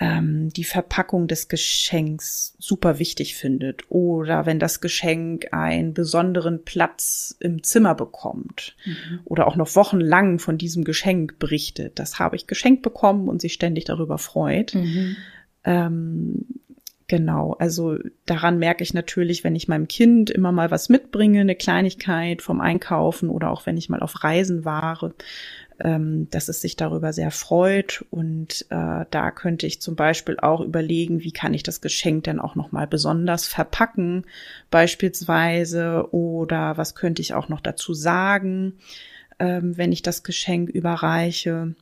ähm, 0.00 0.50
die 0.50 0.64
Verpackung 0.64 1.26
des 1.26 1.48
Geschenks 1.48 2.54
super 2.58 2.98
wichtig 2.98 3.34
findet 3.34 3.82
oder 3.90 4.46
wenn 4.46 4.60
das 4.60 4.80
Geschenk 4.80 5.48
einen 5.52 5.92
besonderen 5.92 6.64
Platz 6.64 7.36
im 7.40 7.62
Zimmer 7.62 7.94
bekommt 7.94 8.76
mhm. 8.84 9.20
oder 9.24 9.48
auch 9.48 9.56
noch 9.56 9.74
wochenlang 9.74 10.38
von 10.38 10.56
diesem 10.56 10.84
Geschenk 10.84 11.38
berichtet. 11.38 11.98
Das 11.98 12.18
habe 12.18 12.36
ich 12.36 12.46
geschenkt 12.46 12.82
bekommen 12.82 13.28
und 13.28 13.40
sich 13.40 13.54
ständig 13.54 13.84
darüber 13.84 14.18
freut. 14.18 14.74
Mhm. 14.74 15.16
Ähm, 15.64 16.46
Genau, 17.10 17.56
also 17.58 17.96
daran 18.26 18.58
merke 18.58 18.84
ich 18.84 18.92
natürlich, 18.92 19.42
wenn 19.42 19.56
ich 19.56 19.66
meinem 19.66 19.88
Kind 19.88 20.28
immer 20.28 20.52
mal 20.52 20.70
was 20.70 20.90
mitbringe, 20.90 21.40
eine 21.40 21.54
Kleinigkeit 21.54 22.42
vom 22.42 22.60
Einkaufen 22.60 23.30
oder 23.30 23.50
auch 23.50 23.64
wenn 23.64 23.78
ich 23.78 23.88
mal 23.88 24.00
auf 24.00 24.24
Reisen 24.24 24.66
war, 24.66 25.14
ähm, 25.80 26.28
dass 26.30 26.48
es 26.48 26.60
sich 26.60 26.76
darüber 26.76 27.12
sehr 27.12 27.30
freut. 27.30 28.04
Und 28.10 28.66
äh, 28.70 29.04
da 29.10 29.30
könnte 29.30 29.66
ich 29.66 29.80
zum 29.80 29.96
Beispiel 29.96 30.38
auch 30.38 30.60
überlegen, 30.60 31.22
wie 31.22 31.32
kann 31.32 31.54
ich 31.54 31.62
das 31.62 31.80
Geschenk 31.80 32.24
denn 32.24 32.40
auch 32.40 32.54
nochmal 32.54 32.86
besonders 32.86 33.46
verpacken, 33.46 34.24
beispielsweise, 34.70 36.12
oder 36.12 36.76
was 36.76 36.94
könnte 36.94 37.22
ich 37.22 37.34
auch 37.34 37.48
noch 37.48 37.60
dazu 37.60 37.94
sagen, 37.94 38.74
ähm, 39.38 39.76
wenn 39.76 39.92
ich 39.92 40.02
das 40.02 40.22
Geschenk 40.22 40.68
überreiche. 40.70 41.74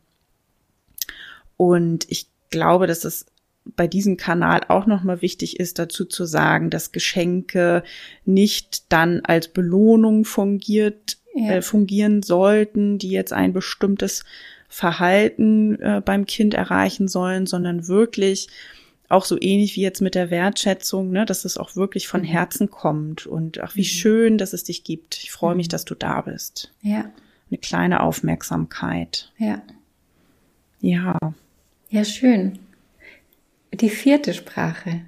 Und 1.57 2.07
ich 2.11 2.27
glaube, 2.51 2.87
dass 2.87 3.05
es 3.05 3.27
bei 3.75 3.89
diesem 3.89 4.17
Kanal 4.17 4.61
auch 4.69 4.87
nochmal 4.87 5.23
wichtig 5.23 5.59
ist, 5.59 5.79
dazu 5.79 6.05
zu 6.05 6.25
sagen, 6.25 6.71
dass 6.71 6.93
Geschenke 6.93 7.83
nicht 8.25 8.93
dann 8.93 9.21
als 9.25 9.49
Belohnung 9.49 10.25
fungiert, 10.25 11.19
ja. 11.37 11.53
äh, 11.53 11.63
fungieren 11.63 12.23
sollten, 12.23 12.99
die 12.99 13.11
jetzt 13.11 13.33
ein 13.33 13.53
bestimmtes 13.53 14.25
Verhalten 14.69 15.81
äh, 15.81 16.03
beim 16.05 16.27
Kind 16.27 16.55
erreichen 16.55 17.09
sollen, 17.09 17.47
sondern 17.47 17.87
wirklich 17.89 18.49
auch 19.09 19.25
so 19.25 19.41
ähnlich 19.41 19.77
wie 19.77 19.83
jetzt 19.83 20.01
mit 20.01 20.15
der 20.17 20.31
Wertschätzung, 20.31 21.11
ne, 21.11 21.25
dass 21.25 21.45
es 21.45 21.59
auch 21.59 21.77
wirklich 21.77 22.09
von 22.09 22.23
mhm. 22.23 22.27
Herzen 22.27 22.71
kommt 22.71 23.27
und 23.27 23.61
ach, 23.61 23.77
wie 23.77 23.83
mhm. 23.83 23.85
schön, 23.85 24.39
dass 24.39 24.53
es 24.53 24.65
dich 24.65 24.83
gibt. 24.83 25.19
Ich 25.23 25.31
freue 25.31 25.55
mich, 25.55 25.69
mhm. 25.69 25.71
dass 25.71 25.85
du 25.85 25.95
da 25.95 26.23
bist. 26.23 26.73
Ja. 26.83 27.11
Eine 27.49 27.59
kleine 27.59 28.01
Aufmerksamkeit. 28.01 29.31
Ja. 29.39 29.63
Ja. 30.81 31.19
Ja, 31.91 32.05
schön. 32.05 32.59
Die 33.73 33.91
vierte 33.91 34.35
Sprache. 34.35 35.03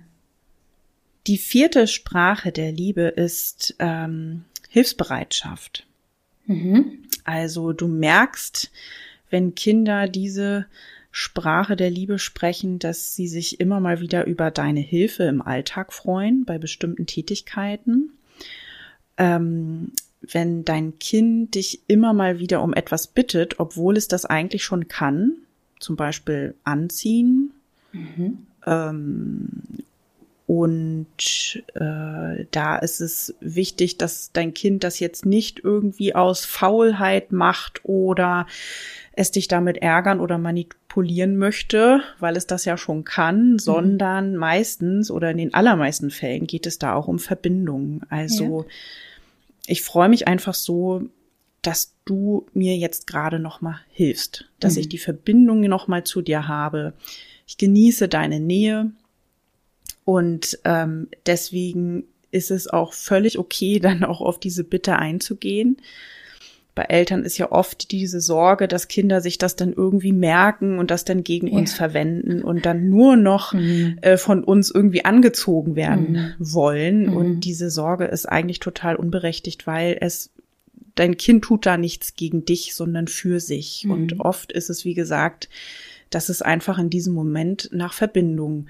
Die 1.26 1.38
vierte 1.38 1.88
Sprache 1.88 2.52
der 2.52 2.70
Liebe 2.70 3.02
ist 3.02 3.74
ähm, 3.80 4.44
Hilfsbereitschaft. 4.68 5.87
Mhm. 6.48 7.04
Also 7.24 7.72
du 7.72 7.86
merkst, 7.86 8.72
wenn 9.30 9.54
Kinder 9.54 10.08
diese 10.08 10.66
Sprache 11.12 11.76
der 11.76 11.90
Liebe 11.90 12.18
sprechen, 12.18 12.78
dass 12.78 13.14
sie 13.14 13.28
sich 13.28 13.60
immer 13.60 13.80
mal 13.80 14.00
wieder 14.00 14.26
über 14.26 14.50
deine 14.50 14.80
Hilfe 14.80 15.24
im 15.24 15.42
Alltag 15.42 15.92
freuen, 15.92 16.44
bei 16.44 16.58
bestimmten 16.58 17.06
Tätigkeiten. 17.06 18.10
Ähm, 19.16 19.92
wenn 20.20 20.64
dein 20.64 20.98
Kind 20.98 21.54
dich 21.54 21.80
immer 21.86 22.12
mal 22.12 22.40
wieder 22.40 22.62
um 22.62 22.74
etwas 22.74 23.06
bittet, 23.06 23.60
obwohl 23.60 23.96
es 23.96 24.08
das 24.08 24.24
eigentlich 24.24 24.64
schon 24.64 24.88
kann, 24.88 25.32
zum 25.78 25.96
Beispiel 25.96 26.54
anziehen, 26.64 27.52
mhm. 27.92 28.38
Ähm, 28.66 29.48
und 30.48 31.62
äh, 31.74 32.46
da 32.50 32.78
ist 32.78 33.02
es 33.02 33.34
wichtig, 33.38 33.98
dass 33.98 34.32
dein 34.32 34.54
Kind 34.54 34.82
das 34.82 34.98
jetzt 34.98 35.26
nicht 35.26 35.60
irgendwie 35.62 36.14
aus 36.14 36.46
Faulheit 36.46 37.32
macht 37.32 37.82
oder 37.84 38.46
es 39.12 39.30
dich 39.30 39.46
damit 39.48 39.76
ärgern 39.76 40.20
oder 40.20 40.38
manipulieren 40.38 41.36
möchte, 41.36 42.00
weil 42.18 42.34
es 42.34 42.46
das 42.46 42.64
ja 42.64 42.78
schon 42.78 43.04
kann, 43.04 43.52
mhm. 43.52 43.58
sondern 43.58 44.36
meistens 44.36 45.10
oder 45.10 45.32
in 45.32 45.36
den 45.36 45.52
allermeisten 45.52 46.10
Fällen 46.10 46.46
geht 46.46 46.66
es 46.66 46.78
da 46.78 46.94
auch 46.94 47.08
um 47.08 47.18
Verbindung. 47.18 48.00
Also 48.08 48.62
ja. 48.62 48.74
ich 49.66 49.82
freue 49.82 50.08
mich 50.08 50.28
einfach 50.28 50.54
so, 50.54 51.02
dass 51.60 51.92
du 52.06 52.46
mir 52.54 52.74
jetzt 52.78 53.06
gerade 53.06 53.38
noch 53.38 53.60
mal 53.60 53.80
hilfst, 53.90 54.46
dass 54.60 54.76
mhm. 54.76 54.80
ich 54.80 54.88
die 54.88 54.96
Verbindung 54.96 55.60
noch 55.60 55.88
mal 55.88 56.04
zu 56.04 56.22
dir 56.22 56.48
habe, 56.48 56.94
ich 57.46 57.58
genieße 57.58 58.08
deine 58.08 58.40
Nähe 58.40 58.92
und 60.08 60.58
ähm, 60.64 61.08
deswegen 61.26 62.04
ist 62.30 62.50
es 62.50 62.66
auch 62.66 62.94
völlig 62.94 63.38
okay, 63.38 63.78
dann 63.82 64.04
auch 64.04 64.22
auf 64.22 64.40
diese 64.40 64.64
Bitte 64.64 64.96
einzugehen. 64.96 65.76
Bei 66.74 66.84
Eltern 66.84 67.24
ist 67.24 67.36
ja 67.36 67.52
oft 67.52 67.90
diese 67.90 68.22
Sorge, 68.22 68.68
dass 68.68 68.88
Kinder 68.88 69.20
sich 69.20 69.36
das 69.36 69.54
dann 69.54 69.74
irgendwie 69.74 70.14
merken 70.14 70.78
und 70.78 70.90
das 70.90 71.04
dann 71.04 71.24
gegen 71.24 71.48
ja. 71.48 71.58
uns 71.58 71.74
verwenden 71.74 72.42
und 72.42 72.64
dann 72.64 72.88
nur 72.88 73.16
noch 73.16 73.52
mhm. 73.52 73.98
äh, 74.00 74.16
von 74.16 74.42
uns 74.44 74.70
irgendwie 74.70 75.04
angezogen 75.04 75.76
werden 75.76 76.12
mhm. 76.12 76.34
wollen. 76.38 77.06
Mhm. 77.08 77.12
Und 77.14 77.40
diese 77.40 77.68
Sorge 77.68 78.06
ist 78.06 78.24
eigentlich 78.24 78.60
total 78.60 78.96
unberechtigt, 78.96 79.66
weil 79.66 79.98
es 80.00 80.30
dein 80.94 81.18
Kind 81.18 81.44
tut 81.44 81.66
da 81.66 81.76
nichts 81.76 82.14
gegen 82.14 82.46
dich, 82.46 82.74
sondern 82.74 83.08
für 83.08 83.40
sich. 83.40 83.86
Und 83.86 84.14
mhm. 84.14 84.20
oft 84.20 84.52
ist 84.52 84.70
es, 84.70 84.86
wie 84.86 84.94
gesagt, 84.94 85.50
dass 86.08 86.30
es 86.30 86.40
einfach 86.40 86.78
in 86.78 86.88
diesem 86.88 87.12
Moment 87.12 87.68
nach 87.72 87.92
Verbindung 87.92 88.68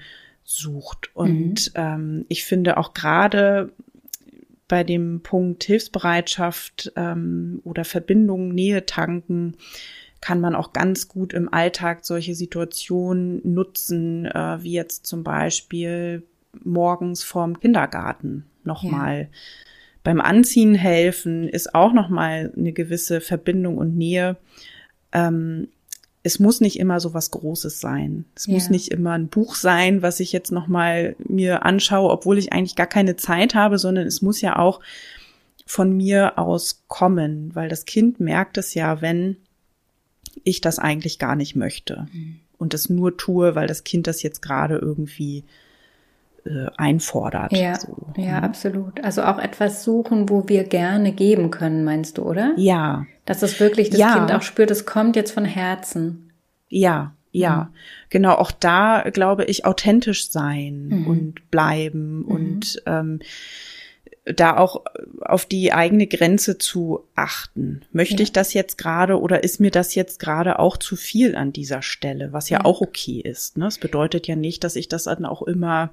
sucht. 0.49 1.15
Und 1.15 1.67
mhm. 1.67 1.73
ähm, 1.75 2.25
ich 2.27 2.43
finde 2.43 2.77
auch 2.77 2.93
gerade 2.93 3.71
bei 4.67 4.83
dem 4.83 5.21
Punkt 5.21 5.63
Hilfsbereitschaft 5.63 6.91
ähm, 6.95 7.61
oder 7.63 7.85
Verbindung, 7.85 8.49
Nähe 8.49 8.85
tanken, 8.85 9.55
kann 10.21 10.41
man 10.41 10.55
auch 10.55 10.73
ganz 10.73 11.07
gut 11.07 11.33
im 11.33 11.53
Alltag 11.53 12.03
solche 12.03 12.35
Situationen 12.35 13.41
nutzen, 13.43 14.25
äh, 14.25 14.61
wie 14.61 14.73
jetzt 14.73 15.05
zum 15.05 15.23
Beispiel 15.23 16.23
morgens 16.63 17.23
vorm 17.23 17.59
Kindergarten 17.59 18.45
nochmal. 18.63 19.21
Ja. 19.21 19.27
Beim 20.03 20.19
Anziehen 20.19 20.75
helfen 20.75 21.47
ist 21.47 21.75
auch 21.75 21.93
nochmal 21.93 22.51
eine 22.57 22.73
gewisse 22.73 23.21
Verbindung 23.21 23.77
und 23.77 23.95
Nähe. 23.95 24.37
Ähm, 25.11 25.69
es 26.23 26.39
muss 26.39 26.59
nicht 26.59 26.79
immer 26.79 26.99
so 26.99 27.13
was 27.13 27.31
Großes 27.31 27.79
sein. 27.79 28.25
Es 28.35 28.47
ja. 28.47 28.53
muss 28.53 28.69
nicht 28.69 28.89
immer 28.89 29.13
ein 29.13 29.27
Buch 29.29 29.55
sein, 29.55 30.01
was 30.01 30.19
ich 30.19 30.31
jetzt 30.31 30.51
noch 30.51 30.67
mal 30.67 31.15
mir 31.19 31.65
anschaue, 31.65 32.09
obwohl 32.09 32.37
ich 32.37 32.51
eigentlich 32.51 32.75
gar 32.75 32.87
keine 32.87 33.15
Zeit 33.15 33.55
habe, 33.55 33.77
sondern 33.77 34.05
es 34.05 34.21
muss 34.21 34.41
ja 34.41 34.57
auch 34.57 34.81
von 35.65 35.95
mir 35.95 36.37
aus 36.37 36.83
kommen, 36.87 37.51
weil 37.53 37.69
das 37.69 37.85
Kind 37.85 38.19
merkt 38.19 38.57
es 38.57 38.73
ja, 38.73 39.01
wenn 39.01 39.37
ich 40.43 40.61
das 40.61 40.79
eigentlich 40.79 41.19
gar 41.19 41.35
nicht 41.35 41.55
möchte 41.55 42.07
mhm. 42.11 42.39
und 42.57 42.73
es 42.73 42.89
nur 42.89 43.17
tue, 43.17 43.55
weil 43.55 43.67
das 43.67 43.83
Kind 43.83 44.07
das 44.07 44.23
jetzt 44.23 44.41
gerade 44.41 44.77
irgendwie 44.77 45.43
äh, 46.45 46.67
einfordert. 46.77 47.51
Ja, 47.51 47.79
so. 47.79 47.95
ja, 48.17 48.39
mhm. 48.39 48.43
absolut. 48.43 49.03
Also 49.03 49.23
auch 49.23 49.37
etwas 49.37 49.83
suchen, 49.83 50.29
wo 50.29 50.47
wir 50.47 50.63
gerne 50.63 51.11
geben 51.11 51.51
können, 51.51 51.83
meinst 51.83 52.17
du, 52.17 52.23
oder? 52.23 52.53
Ja. 52.57 53.05
Dass 53.29 53.43
es 53.43 53.59
wirklich 53.59 53.91
das 53.91 53.99
ja. 53.99 54.15
Kind 54.15 54.31
auch 54.31 54.41
spürt, 54.41 54.71
es 54.71 54.87
kommt 54.87 55.15
jetzt 55.15 55.31
von 55.31 55.45
Herzen. 55.45 56.33
Ja, 56.67 57.13
ja, 57.29 57.65
mhm. 57.65 57.77
genau. 58.09 58.33
Auch 58.33 58.49
da 58.49 59.03
glaube 59.13 59.45
ich 59.45 59.65
authentisch 59.65 60.31
sein 60.31 60.87
mhm. 60.87 61.07
und 61.07 61.51
bleiben 61.51 62.21
mhm. 62.21 62.25
und 62.25 62.81
ähm, 62.87 63.19
da 64.25 64.57
auch 64.57 64.83
auf 65.21 65.45
die 65.45 65.73
eigene 65.73 66.07
Grenze 66.07 66.57
zu 66.57 67.01
achten. 67.15 67.81
Möchte 67.91 68.17
ja. 68.17 68.21
ich 68.21 68.31
das 68.31 68.53
jetzt 68.53 68.77
gerade 68.77 69.19
oder 69.19 69.43
ist 69.43 69.59
mir 69.59 69.71
das 69.71 69.95
jetzt 69.95 70.19
gerade 70.19 70.59
auch 70.59 70.77
zu 70.77 70.95
viel 70.95 71.35
an 71.35 71.51
dieser 71.51 71.81
Stelle, 71.81 72.31
was 72.31 72.49
ja, 72.49 72.59
ja. 72.59 72.65
auch 72.65 72.81
okay 72.81 73.21
ist. 73.21 73.57
Ne? 73.57 73.67
Es 73.67 73.79
bedeutet 73.79 74.27
ja 74.27 74.35
nicht, 74.35 74.63
dass 74.63 74.75
ich 74.75 74.87
das 74.87 75.05
dann 75.05 75.25
auch 75.25 75.41
immer 75.41 75.91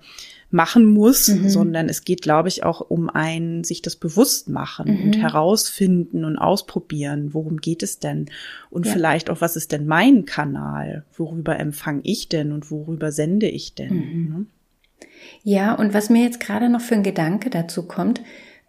machen 0.50 0.85
muss, 0.85 1.28
mhm. 1.28 1.49
sondern 1.49 1.88
es 1.88 2.04
geht, 2.04 2.23
glaube 2.23 2.49
ich, 2.49 2.62
auch 2.62 2.80
um 2.80 3.11
ein 3.11 3.64
sich 3.64 3.82
das 3.82 3.96
bewusst 3.96 4.49
machen 4.49 4.96
mhm. 4.96 5.04
und 5.04 5.12
herausfinden 5.16 6.25
und 6.25 6.38
ausprobieren, 6.38 7.35
worum 7.35 7.56
geht 7.58 7.82
es 7.82 7.99
denn 7.99 8.26
und 8.70 8.87
ja. 8.87 8.92
vielleicht 8.92 9.28
auch, 9.28 9.40
was 9.40 9.56
ist 9.56 9.73
denn 9.73 9.87
mein 9.87 10.25
Kanal, 10.25 11.04
worüber 11.16 11.58
empfange 11.58 12.00
ich 12.04 12.28
denn 12.28 12.52
und 12.52 12.70
worüber 12.70 13.11
sende 13.12 13.49
ich 13.49 13.75
denn. 13.75 13.94
Mhm. 13.94 14.28
Ne? 14.28 14.46
Ja, 15.42 15.75
und 15.75 15.95
was 15.95 16.11
mir 16.11 16.25
jetzt 16.25 16.40
gerade 16.40 16.68
noch 16.68 16.80
für 16.80 16.95
ein 16.95 17.02
Gedanke 17.02 17.50
dazu 17.50 17.87
kommt, 17.87 18.21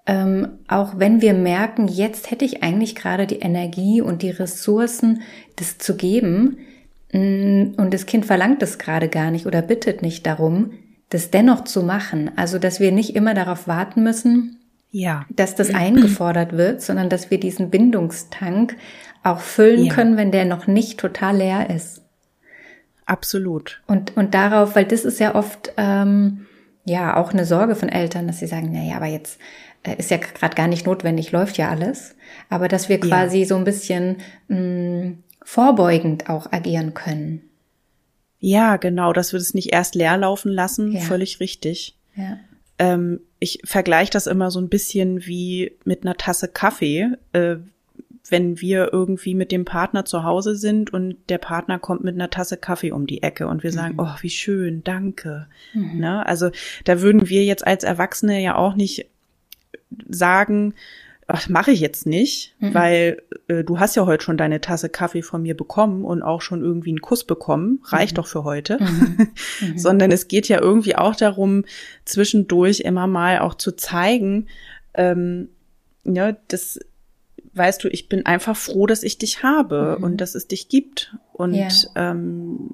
ähm, 0.08 0.60
auch 0.70 0.98
wenn 0.98 1.22
wir 1.22 1.34
merken, 1.34 1.90
jetzt 1.90 2.32
hätte 2.32 2.46
ich 2.46 2.64
eigentlich 2.64 2.96
gerade 2.96 3.28
die 3.28 3.40
Energie 3.40 4.02
und 4.02 4.22
die 4.22 4.30
Ressourcen, 4.30 5.22
das 5.58 5.78
zu 5.78 5.98
geben, 5.98 6.60
mm, 7.12 7.74
und 7.78 7.94
das 7.94 8.06
Kind 8.06 8.26
verlangt 8.26 8.64
es 8.64 8.78
gerade 8.78 9.10
gar 9.10 9.32
nicht 9.32 9.46
oder 9.46 9.62
bittet 9.62 10.02
nicht 10.02 10.26
darum, 10.26 10.72
das 11.10 11.30
dennoch 11.30 11.66
zu 11.66 11.84
machen. 11.84 12.32
Also, 12.38 12.58
dass 12.58 12.80
wir 12.80 12.94
nicht 12.94 13.16
immer 13.16 13.34
darauf 13.34 13.68
warten 13.68 14.02
müssen, 14.02 14.60
ja. 14.92 15.26
dass 15.30 15.56
das 15.56 15.74
eingefordert 15.74 16.54
wird, 16.54 16.82
sondern 16.82 17.10
dass 17.10 17.30
wir 17.30 17.40
diesen 17.40 17.70
Bindungstank 17.70 18.78
auch 19.24 19.40
füllen 19.40 19.86
ja. 19.86 19.94
können, 19.94 20.16
wenn 20.16 20.32
der 20.32 20.46
noch 20.46 20.68
nicht 20.68 21.00
total 21.00 21.38
leer 21.38 21.70
ist. 21.70 22.02
Absolut. 23.06 23.82
Und, 23.88 24.16
und 24.16 24.34
darauf, 24.34 24.76
weil 24.76 24.86
das 24.86 25.06
ist 25.06 25.20
ja 25.20 25.36
oft 25.36 25.74
ähm, 25.78 26.47
ja 26.88 27.18
auch 27.18 27.34
eine 27.34 27.46
Sorge 27.46 27.76
von 27.76 27.90
Eltern, 27.90 28.28
dass 28.28 28.40
sie 28.40 28.48
sagen, 28.48 28.70
na 28.72 28.84
ja, 28.84 28.96
aber 28.96 29.08
jetzt 29.08 29.40
äh, 29.84 29.96
ist 29.98 30.10
ja 30.10 30.18
gerade 30.18 30.56
gar 30.56 30.68
nicht 30.68 30.86
notwendig, 30.86 31.32
läuft 31.32 31.58
ja 31.58 31.70
alles. 31.70 32.16
Aber 32.50 32.68
dass 32.68 32.90
wir 32.90 33.00
quasi 33.00 33.40
ja. 33.40 33.46
so 33.46 33.56
ein 33.56 33.64
bisschen 33.64 34.18
mh, 34.48 34.58
mm, 34.58 35.24
vorbeugend 35.44 36.30
auch 36.30 36.52
agieren 36.52 36.94
können. 36.94 37.42
Ja, 38.40 38.78
genau, 38.78 39.14
dass 39.14 39.34
wir 39.34 39.40
das 39.40 39.54
nicht 39.54 39.74
erst 39.74 39.96
leer 39.96 40.18
laufen 40.18 40.52
lassen, 40.52 40.92
ja. 40.94 41.02
völlig 41.02 41.40
richtig. 41.40 41.98
Ja. 42.16 42.38
Ähm, 42.80 43.22
ich 43.40 43.60
vergleiche 43.64 44.12
das 44.12 44.28
immer 44.28 44.52
so 44.52 44.60
ein 44.60 44.70
bisschen 44.70 45.26
wie 45.26 45.78
mit 45.84 46.04
einer 46.04 46.16
Tasse 46.16 46.48
Kaffee. 46.48 47.08
Äh, 47.34 47.58
wenn 48.30 48.60
wir 48.62 48.92
irgendwie 48.92 49.36
mit 49.36 49.52
dem 49.52 49.66
Partner 49.66 50.06
zu 50.06 50.24
Hause 50.24 50.56
sind 50.56 50.92
und 50.94 51.18
der 51.30 51.38
Partner 51.38 51.80
kommt 51.80 52.04
mit 52.04 52.16
einer 52.16 52.30
Tasse 52.30 52.58
Kaffee 52.58 52.92
um 52.92 53.08
die 53.08 53.24
Ecke 53.24 53.48
und 53.48 53.64
wir 53.64 53.72
sagen, 53.72 53.94
mhm. 53.94 54.00
oh, 54.00 54.16
wie 54.22 54.30
schön, 54.30 54.84
danke. 54.84 55.48
Mhm. 55.74 56.00
Ne? 56.00 56.26
Also 56.26 56.50
da 56.86 57.02
würden 57.02 57.30
wir 57.30 57.44
jetzt 57.44 57.66
als 57.66 57.84
Erwachsene 57.84 58.42
ja 58.42 58.56
auch 58.56 58.76
nicht 58.76 59.08
sagen, 60.10 60.74
ach, 61.28 61.50
mache 61.50 61.72
ich 61.72 61.82
jetzt 61.82 62.06
nicht, 62.06 62.56
mhm. 62.60 62.74
weil 62.74 63.22
äh, 63.48 63.64
du 63.64 63.80
hast 63.80 63.96
ja 63.96 64.06
heute 64.06 64.24
schon 64.24 64.38
deine 64.38 64.62
Tasse 64.62 64.90
Kaffee 64.90 65.22
von 65.22 65.42
mir 65.42 65.56
bekommen 65.56 66.06
und 66.06 66.24
auch 66.24 66.42
schon 66.42 66.62
irgendwie 66.62 66.92
einen 66.92 67.02
Kuss 67.02 67.26
bekommen, 67.26 67.82
reicht 67.84 68.14
mhm. 68.14 68.16
doch 68.16 68.28
für 68.28 68.44
heute, 68.46 68.78
mhm. 68.80 69.28
mhm. 69.62 69.78
sondern 69.78 70.12
es 70.12 70.28
geht 70.28 70.48
ja 70.48 70.62
irgendwie 70.62 70.96
auch 70.96 71.16
darum, 71.16 71.66
zwischendurch 72.06 72.80
immer 72.80 73.08
mal 73.08 73.40
auch 73.40 73.56
zu 73.56 73.76
zeigen, 73.76 74.48
ähm, 74.94 75.50
ja, 76.06 76.32
das 76.48 76.80
weißt 77.58 77.84
du, 77.84 77.88
ich 77.88 78.10
bin 78.10 78.26
einfach 78.26 78.56
froh, 78.56 78.86
dass 78.86 79.04
ich 79.04 79.18
dich 79.18 79.44
habe 79.44 79.96
mhm. 79.98 80.04
und 80.04 80.18
dass 80.22 80.36
es 80.36 80.48
dich 80.48 80.70
gibt. 80.70 81.16
Und 81.34 81.56
ja. 81.56 81.70
ähm, 81.96 82.70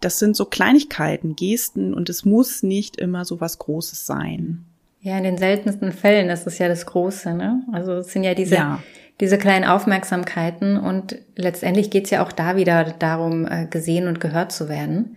das 0.00 0.18
sind 0.18 0.36
so 0.36 0.44
Kleinigkeiten, 0.44 1.36
Gesten 1.36 1.94
und 1.94 2.08
es 2.08 2.24
muss 2.24 2.62
nicht 2.62 2.96
immer 2.96 3.24
so 3.24 3.40
was 3.40 3.58
Großes 3.58 4.06
sein. 4.06 4.64
Ja, 5.00 5.16
in 5.16 5.24
den 5.24 5.38
seltensten 5.38 5.92
Fällen 5.92 6.28
ist 6.28 6.46
es 6.46 6.58
ja 6.58 6.68
das 6.68 6.86
Große, 6.86 7.32
ne? 7.34 7.62
Also 7.72 7.92
es 7.94 8.12
sind 8.12 8.24
ja 8.24 8.34
diese, 8.34 8.56
ja. 8.56 8.82
diese 9.20 9.38
kleinen 9.38 9.64
Aufmerksamkeiten 9.64 10.76
und 10.76 11.16
letztendlich 11.36 11.90
geht's 11.90 12.10
ja 12.10 12.24
auch 12.24 12.32
da 12.32 12.56
wieder 12.56 12.84
darum, 12.98 13.46
äh, 13.46 13.66
gesehen 13.66 14.08
und 14.08 14.20
gehört 14.20 14.52
zu 14.52 14.68
werden. 14.68 15.16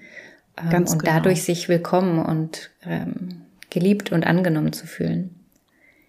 Ähm, 0.62 0.70
Ganz 0.70 0.94
und 0.94 1.00
genau. 1.00 1.14
dadurch 1.14 1.44
sich 1.44 1.68
willkommen 1.68 2.20
und 2.24 2.70
ähm, 2.86 3.42
geliebt 3.70 4.12
und 4.12 4.26
angenommen 4.26 4.74
zu 4.74 4.86
fühlen. 4.86 5.36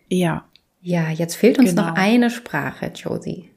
Ja. 0.09 0.45
Ja, 0.83 1.11
jetzt 1.11 1.37
fehlt 1.37 1.59
uns 1.59 1.71
genau. 1.71 1.87
noch 1.87 1.95
eine 1.95 2.29
Sprache, 2.29 2.93
Josie. 2.95 3.49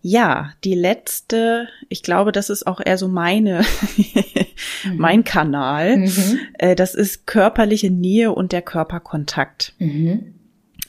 Ja, 0.00 0.52
die 0.64 0.74
letzte, 0.74 1.66
ich 1.88 2.02
glaube, 2.02 2.30
das 2.30 2.50
ist 2.50 2.66
auch 2.66 2.80
eher 2.84 2.98
so 2.98 3.08
meine, 3.08 3.62
mhm. 3.96 4.96
mein 4.96 5.24
Kanal. 5.24 5.96
Mhm. 5.96 6.38
Äh, 6.58 6.76
das 6.76 6.94
ist 6.94 7.26
körperliche 7.26 7.90
Nähe 7.90 8.32
und 8.32 8.52
der 8.52 8.62
Körperkontakt. 8.62 9.74
Mhm. 9.78 10.34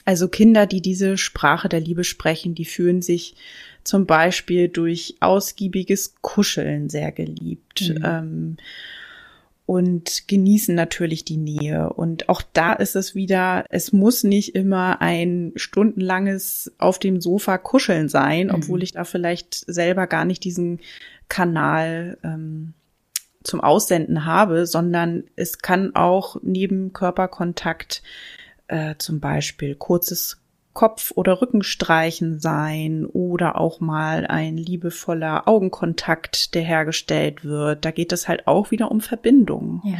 Also 0.04 0.28
Kinder, 0.28 0.66
die 0.66 0.82
diese 0.82 1.16
Sprache 1.18 1.68
der 1.68 1.80
Liebe 1.80 2.04
sprechen, 2.04 2.54
die 2.54 2.66
fühlen 2.66 3.02
sich 3.02 3.34
zum 3.82 4.06
Beispiel 4.06 4.68
durch 4.68 5.16
ausgiebiges 5.20 6.16
Kuscheln 6.20 6.88
sehr 6.88 7.10
geliebt. 7.10 7.88
Mhm. 7.88 8.04
Ähm, 8.04 8.56
und 9.66 10.28
genießen 10.28 10.74
natürlich 10.74 11.24
die 11.24 11.36
Nähe. 11.36 11.92
Und 11.92 12.28
auch 12.28 12.40
da 12.52 12.72
ist 12.72 12.94
es 12.94 13.16
wieder, 13.16 13.64
es 13.68 13.92
muss 13.92 14.22
nicht 14.22 14.54
immer 14.54 15.02
ein 15.02 15.52
stundenlanges 15.56 16.72
auf 16.78 17.00
dem 17.00 17.20
Sofa 17.20 17.58
kuscheln 17.58 18.08
sein, 18.08 18.46
mhm. 18.46 18.54
obwohl 18.54 18.82
ich 18.84 18.92
da 18.92 19.04
vielleicht 19.04 19.64
selber 19.66 20.06
gar 20.06 20.24
nicht 20.24 20.44
diesen 20.44 20.78
Kanal 21.28 22.16
ähm, 22.22 22.74
zum 23.42 23.60
Aussenden 23.60 24.24
habe, 24.24 24.66
sondern 24.66 25.24
es 25.34 25.58
kann 25.58 25.94
auch 25.96 26.36
neben 26.42 26.92
Körperkontakt 26.92 28.02
äh, 28.68 28.94
zum 28.98 29.20
Beispiel 29.20 29.74
kurzes 29.74 30.40
Kopf- 30.76 31.12
oder 31.16 31.40
Rückenstreichen 31.40 32.38
sein 32.38 33.06
oder 33.06 33.58
auch 33.58 33.80
mal 33.80 34.26
ein 34.26 34.58
liebevoller 34.58 35.48
Augenkontakt, 35.48 36.54
der 36.54 36.62
hergestellt 36.62 37.44
wird. 37.44 37.86
Da 37.86 37.90
geht 37.90 38.12
es 38.12 38.28
halt 38.28 38.46
auch 38.46 38.70
wieder 38.70 38.90
um 38.90 39.00
Verbindung. 39.00 39.80
Ja. 39.84 39.96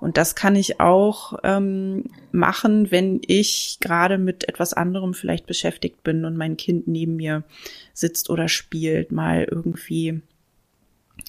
Und 0.00 0.18
das 0.18 0.34
kann 0.34 0.54
ich 0.54 0.80
auch 0.80 1.38
ähm, 1.44 2.10
machen, 2.30 2.90
wenn 2.90 3.22
ich 3.26 3.78
gerade 3.80 4.18
mit 4.18 4.48
etwas 4.48 4.74
anderem 4.74 5.14
vielleicht 5.14 5.46
beschäftigt 5.46 6.02
bin 6.02 6.26
und 6.26 6.36
mein 6.36 6.58
Kind 6.58 6.88
neben 6.88 7.16
mir 7.16 7.44
sitzt 7.94 8.28
oder 8.28 8.48
spielt, 8.48 9.12
mal 9.12 9.46
irgendwie 9.50 10.20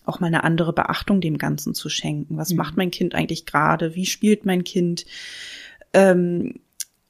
auch 0.06 0.20
mal 0.20 0.28
eine 0.28 0.44
andere 0.44 0.74
Beachtung 0.74 1.22
dem 1.22 1.38
Ganzen 1.38 1.74
zu 1.74 1.88
schenken. 1.88 2.36
Was 2.36 2.50
mhm. 2.50 2.58
macht 2.58 2.75
mein 2.75 2.92
Kind 2.92 3.16
eigentlich 3.16 3.46
gerade? 3.46 3.96
Wie 3.96 4.05
spielt 4.05 4.46
mein 4.46 4.66
Kind? 4.66 5.05
Ähm, 5.94 6.60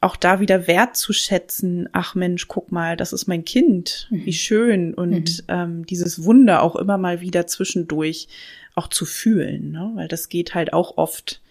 auch 0.04 0.16
da 0.16 0.40
wieder 0.40 0.68
wertzuschätzen, 0.68 1.90
ach 1.92 2.16
Mensch, 2.16 2.48
guck 2.48 2.72
mal, 2.72 2.98
das 2.98 3.14
ist 3.14 3.28
mein 3.28 3.46
Kind, 3.46 4.08
mhm. 4.12 4.26
wie 4.26 4.34
schön 4.34 4.94
und 4.94 5.12
mhm. 5.12 5.46
ähm, 5.48 5.86
dieses 5.86 6.24
Wunder 6.24 6.62
auch 6.62 6.76
immer 6.76 6.98
mal 6.98 7.22
wieder 7.22 7.48
zwischendurch 7.48 8.28
auch 8.76 8.88
zu 8.88 9.06
fühlen, 9.06 9.72
ne? 9.72 9.92
weil 9.96 10.08
das 10.08 10.30
geht 10.30 10.56
halt 10.56 10.74
auch 10.74 10.98
oft 10.98 11.42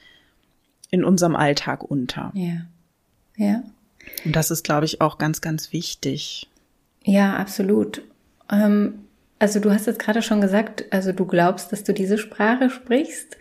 in 0.91 1.05
unserem 1.05 1.37
Alltag 1.37 1.83
unter. 1.83 2.33
Ja, 2.35 2.67
ja. 3.37 3.63
Und 4.25 4.37
das 4.37 4.51
ist, 4.51 4.65
glaube 4.65 4.85
ich, 4.85 5.01
auch 5.01 5.19
ganz, 5.19 5.41
ganz 5.41 5.73
wichtig. 5.73 6.49
Ja, 7.05 7.37
absolut. 7.37 8.03
Ähm, 8.51 9.07
also 9.39 9.61
du 9.61 9.73
hast 9.73 9.87
jetzt 9.87 9.99
gerade 9.99 10.23
schon 10.23 10.41
gesagt, 10.41 10.85
also 10.91 11.13
du 11.13 11.25
glaubst, 11.25 11.73
dass 11.73 11.85
du 11.85 11.95
diese 11.95 12.19
Sprache 12.19 12.71
sprichst. 12.71 13.37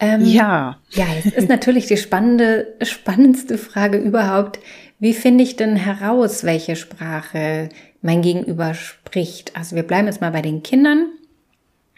Ähm, 0.00 0.24
ja. 0.24 0.78
Ja, 0.90 1.06
jetzt 1.14 1.34
ist 1.36 1.48
natürlich 1.48 1.86
die 1.86 1.98
spannende, 1.98 2.74
spannendste 2.82 3.58
Frage 3.58 3.98
überhaupt. 3.98 4.58
Wie 4.98 5.12
finde 5.12 5.44
ich 5.44 5.56
denn 5.56 5.76
heraus, 5.76 6.42
welche 6.42 6.74
Sprache 6.74 7.68
mein 8.00 8.22
Gegenüber 8.22 8.74
spricht? 8.74 9.56
Also 9.56 9.76
wir 9.76 9.82
bleiben 9.82 10.06
jetzt 10.06 10.22
mal 10.22 10.32
bei 10.32 10.42
den 10.42 10.62
Kindern. 10.62 11.06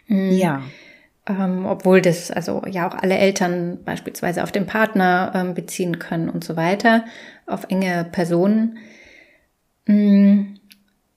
Mhm. 0.08 0.32
Ja. 0.32 0.62
Ähm, 1.28 1.66
obwohl 1.66 2.00
das 2.02 2.32
also 2.32 2.62
ja 2.68 2.88
auch 2.88 2.94
alle 2.94 3.16
Eltern 3.16 3.78
beispielsweise 3.84 4.42
auf 4.42 4.50
den 4.50 4.66
Partner 4.66 5.32
ähm, 5.34 5.54
beziehen 5.54 6.00
können 6.00 6.28
und 6.28 6.42
so 6.42 6.56
weiter, 6.56 7.04
auf 7.46 7.66
enge 7.68 8.04
Personen. 8.10 8.78
Mhm. 9.86 10.58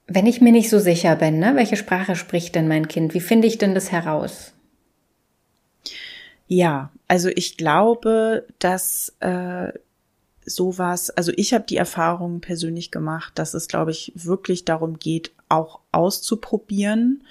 Wenn 0.07 0.27
ich 0.27 0.39
mir 0.39 0.51
nicht 0.51 0.69
so 0.69 0.77
sicher 0.77 1.15
bin, 1.15 1.39
ne, 1.39 1.53
welche 1.55 1.77
Sprache 1.77 2.15
spricht 2.15 2.53
denn 2.53 2.67
mein 2.67 2.87
Kind? 2.87 3.15
Wie 3.15 3.19
finde 3.19 3.47
ich 3.47 3.57
denn 3.57 3.73
das 3.73 3.91
heraus? 3.91 4.54
Ja, 6.47 6.91
also 7.07 7.29
ich 7.29 7.57
glaube, 7.57 8.45
dass 8.59 9.13
äh, 9.19 9.71
sowas, 10.45 11.09
also 11.09 11.31
ich 11.35 11.53
habe 11.53 11.65
die 11.67 11.77
Erfahrung 11.77 12.39
persönlich 12.39 12.91
gemacht, 12.91 13.33
dass 13.35 13.53
es, 13.53 13.67
glaube 13.67 13.91
ich, 13.91 14.11
wirklich 14.15 14.65
darum 14.65 14.99
geht, 14.99 15.31
auch 15.49 15.79
auszuprobieren 15.91 17.23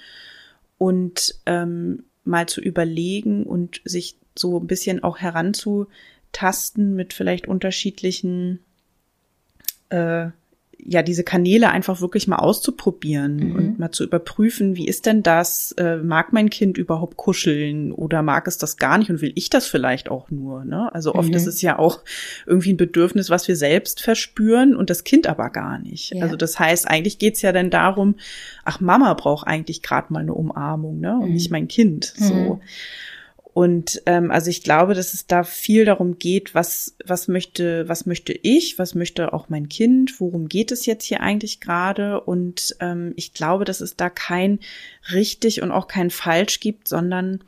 und 0.77 1.35
ähm, 1.45 2.03
mal 2.25 2.47
zu 2.47 2.61
überlegen 2.61 3.43
und 3.45 3.81
sich 3.85 4.17
so 4.37 4.59
ein 4.59 4.67
bisschen 4.67 5.03
auch 5.03 5.19
heranzutasten 5.19 6.95
mit 6.95 7.13
vielleicht 7.13 7.47
unterschiedlichen 7.47 8.59
äh, 9.89 10.27
ja, 10.83 11.01
diese 11.01 11.23
Kanäle 11.23 11.69
einfach 11.69 12.01
wirklich 12.01 12.27
mal 12.27 12.37
auszuprobieren 12.37 13.37
mhm. 13.37 13.55
und 13.55 13.79
mal 13.79 13.91
zu 13.91 14.03
überprüfen, 14.03 14.75
wie 14.75 14.87
ist 14.87 15.05
denn 15.05 15.23
das? 15.23 15.71
Äh, 15.73 15.97
mag 15.97 16.33
mein 16.33 16.49
Kind 16.49 16.77
überhaupt 16.77 17.17
kuscheln 17.17 17.91
oder 17.91 18.21
mag 18.21 18.47
es 18.47 18.57
das 18.57 18.77
gar 18.77 18.97
nicht 18.97 19.09
und 19.09 19.21
will 19.21 19.31
ich 19.35 19.49
das 19.49 19.67
vielleicht 19.67 20.09
auch 20.09 20.29
nur? 20.29 20.63
Ne? 20.63 20.93
Also 20.93 21.15
oft 21.15 21.29
mhm. 21.29 21.35
ist 21.35 21.47
es 21.47 21.61
ja 21.61 21.79
auch 21.79 22.01
irgendwie 22.45 22.73
ein 22.73 22.77
Bedürfnis, 22.77 23.29
was 23.29 23.47
wir 23.47 23.55
selbst 23.55 24.01
verspüren 24.01 24.75
und 24.75 24.89
das 24.89 25.03
Kind 25.03 25.27
aber 25.27 25.49
gar 25.49 25.79
nicht. 25.79 26.13
Ja. 26.13 26.23
Also 26.23 26.35
das 26.35 26.59
heißt, 26.59 26.87
eigentlich 26.87 27.17
geht's 27.19 27.41
ja 27.41 27.51
dann 27.51 27.69
darum, 27.69 28.15
ach, 28.63 28.79
Mama 28.79 29.13
braucht 29.15 29.47
eigentlich 29.47 29.81
gerade 29.81 30.13
mal 30.13 30.19
eine 30.19 30.33
Umarmung, 30.33 30.99
ne? 30.99 31.15
Und 31.15 31.29
mhm. 31.29 31.33
nicht 31.33 31.51
mein 31.51 31.67
Kind. 31.67 32.13
So. 32.15 32.59
Und 33.55 34.01
ähm, 34.05 34.31
also 34.31 34.49
ich 34.49 34.63
glaube, 34.63 34.95
dass 34.95 35.13
es 35.13 35.27
da 35.27 35.45
viel 35.45 35.85
darum 35.85 36.19
geht, 36.19 36.53
was, 36.53 36.97
was 37.05 37.29
möchte, 37.29 37.87
was 37.87 38.05
möchte 38.05 38.33
ich, 38.33 38.77
was 38.77 38.95
möchte 38.95 39.31
auch 39.31 39.47
mein 39.47 39.69
Kind, 39.69 40.19
worum 40.19 40.49
geht 40.49 40.73
es 40.73 40.85
jetzt 40.85 41.05
hier 41.05 41.21
eigentlich 41.21 41.61
gerade? 41.61 42.19
Und 42.19 42.75
ähm, 42.81 43.13
ich 43.15 43.33
glaube, 43.33 43.63
dass 43.63 43.79
es 43.79 43.95
da 43.95 44.09
kein 44.09 44.59
richtig 45.13 45.61
und 45.61 45.71
auch 45.71 45.87
kein 45.87 46.09
falsch 46.09 46.59
gibt, 46.59 46.89
sondern 46.89 47.45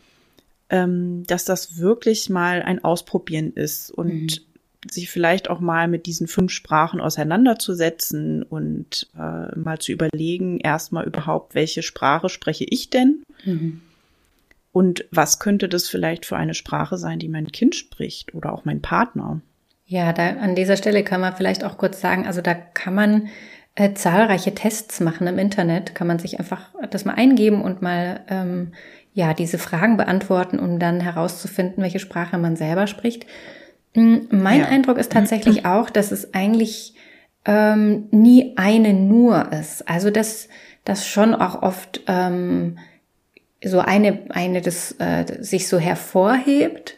ähm, 0.69 1.23
dass 1.27 1.43
das 1.43 1.77
wirklich 1.77 2.29
mal 2.29 2.61
ein 2.61 2.81
Ausprobieren 2.85 3.51
ist 3.51 3.91
und 3.91 4.21
mhm. 4.21 4.89
sich 4.89 5.09
vielleicht 5.09 5.49
auch 5.49 5.59
mal 5.59 5.89
mit 5.89 6.05
diesen 6.05 6.27
fünf 6.29 6.53
Sprachen 6.53 7.01
auseinanderzusetzen 7.01 8.43
und 8.43 9.09
äh, 9.13 9.59
mal 9.59 9.79
zu 9.79 9.91
überlegen, 9.91 10.61
erstmal 10.61 11.05
überhaupt, 11.05 11.53
welche 11.53 11.83
Sprache 11.83 12.29
spreche 12.29 12.63
ich 12.63 12.89
denn? 12.89 13.23
Mhm 13.43 13.81
und 14.77 15.05
was 15.09 15.39
könnte 15.39 15.69
das 15.69 15.89
vielleicht 15.89 16.27
für 16.27 16.37
eine 16.37 16.53
Sprache 16.53 16.99
sein, 16.99 17.17
die 17.17 17.29
mein 17.29 17.51
Kind 17.51 17.73
spricht 17.73 18.35
oder 18.35 18.53
auch 18.53 18.63
mein 18.63 18.79
Partner? 18.79 19.41
Ja, 19.87 20.13
da 20.13 20.35
an 20.35 20.53
dieser 20.53 20.77
Stelle 20.77 21.03
kann 21.03 21.19
man 21.19 21.35
vielleicht 21.35 21.63
auch 21.63 21.79
kurz 21.79 21.99
sagen, 21.99 22.27
also 22.27 22.41
da 22.41 22.53
kann 22.53 22.93
man 22.93 23.29
äh, 23.73 23.95
zahlreiche 23.95 24.53
Tests 24.53 24.99
machen 24.99 25.25
im 25.25 25.39
Internet, 25.39 25.95
kann 25.95 26.05
man 26.05 26.19
sich 26.19 26.37
einfach 26.37 26.75
das 26.91 27.05
mal 27.05 27.15
eingeben 27.15 27.63
und 27.63 27.81
mal 27.81 28.19
ähm, 28.27 28.73
ja 29.13 29.33
diese 29.33 29.57
Fragen 29.57 29.97
beantworten, 29.97 30.59
um 30.59 30.77
dann 30.77 30.99
herauszufinden, 30.99 31.81
welche 31.81 31.97
Sprache 31.97 32.37
man 32.37 32.55
selber 32.55 32.85
spricht. 32.85 33.25
Hm, 33.95 34.27
mein 34.29 34.59
ja. 34.59 34.67
Eindruck 34.67 34.99
ist 34.99 35.11
tatsächlich 35.11 35.65
auch, 35.65 35.89
dass 35.89 36.11
es 36.11 36.35
eigentlich 36.35 36.93
ähm, 37.45 38.09
nie 38.11 38.53
eine 38.57 38.93
nur 38.93 39.51
ist. 39.53 39.89
Also 39.89 40.11
dass 40.11 40.49
das 40.85 41.07
schon 41.07 41.33
auch 41.33 41.63
oft 41.63 42.01
ähm, 42.05 42.77
so 43.63 43.79
eine, 43.79 44.19
eine 44.29 44.61
das 44.61 44.95
äh, 44.99 45.25
sich 45.39 45.67
so 45.67 45.79
hervorhebt, 45.79 46.95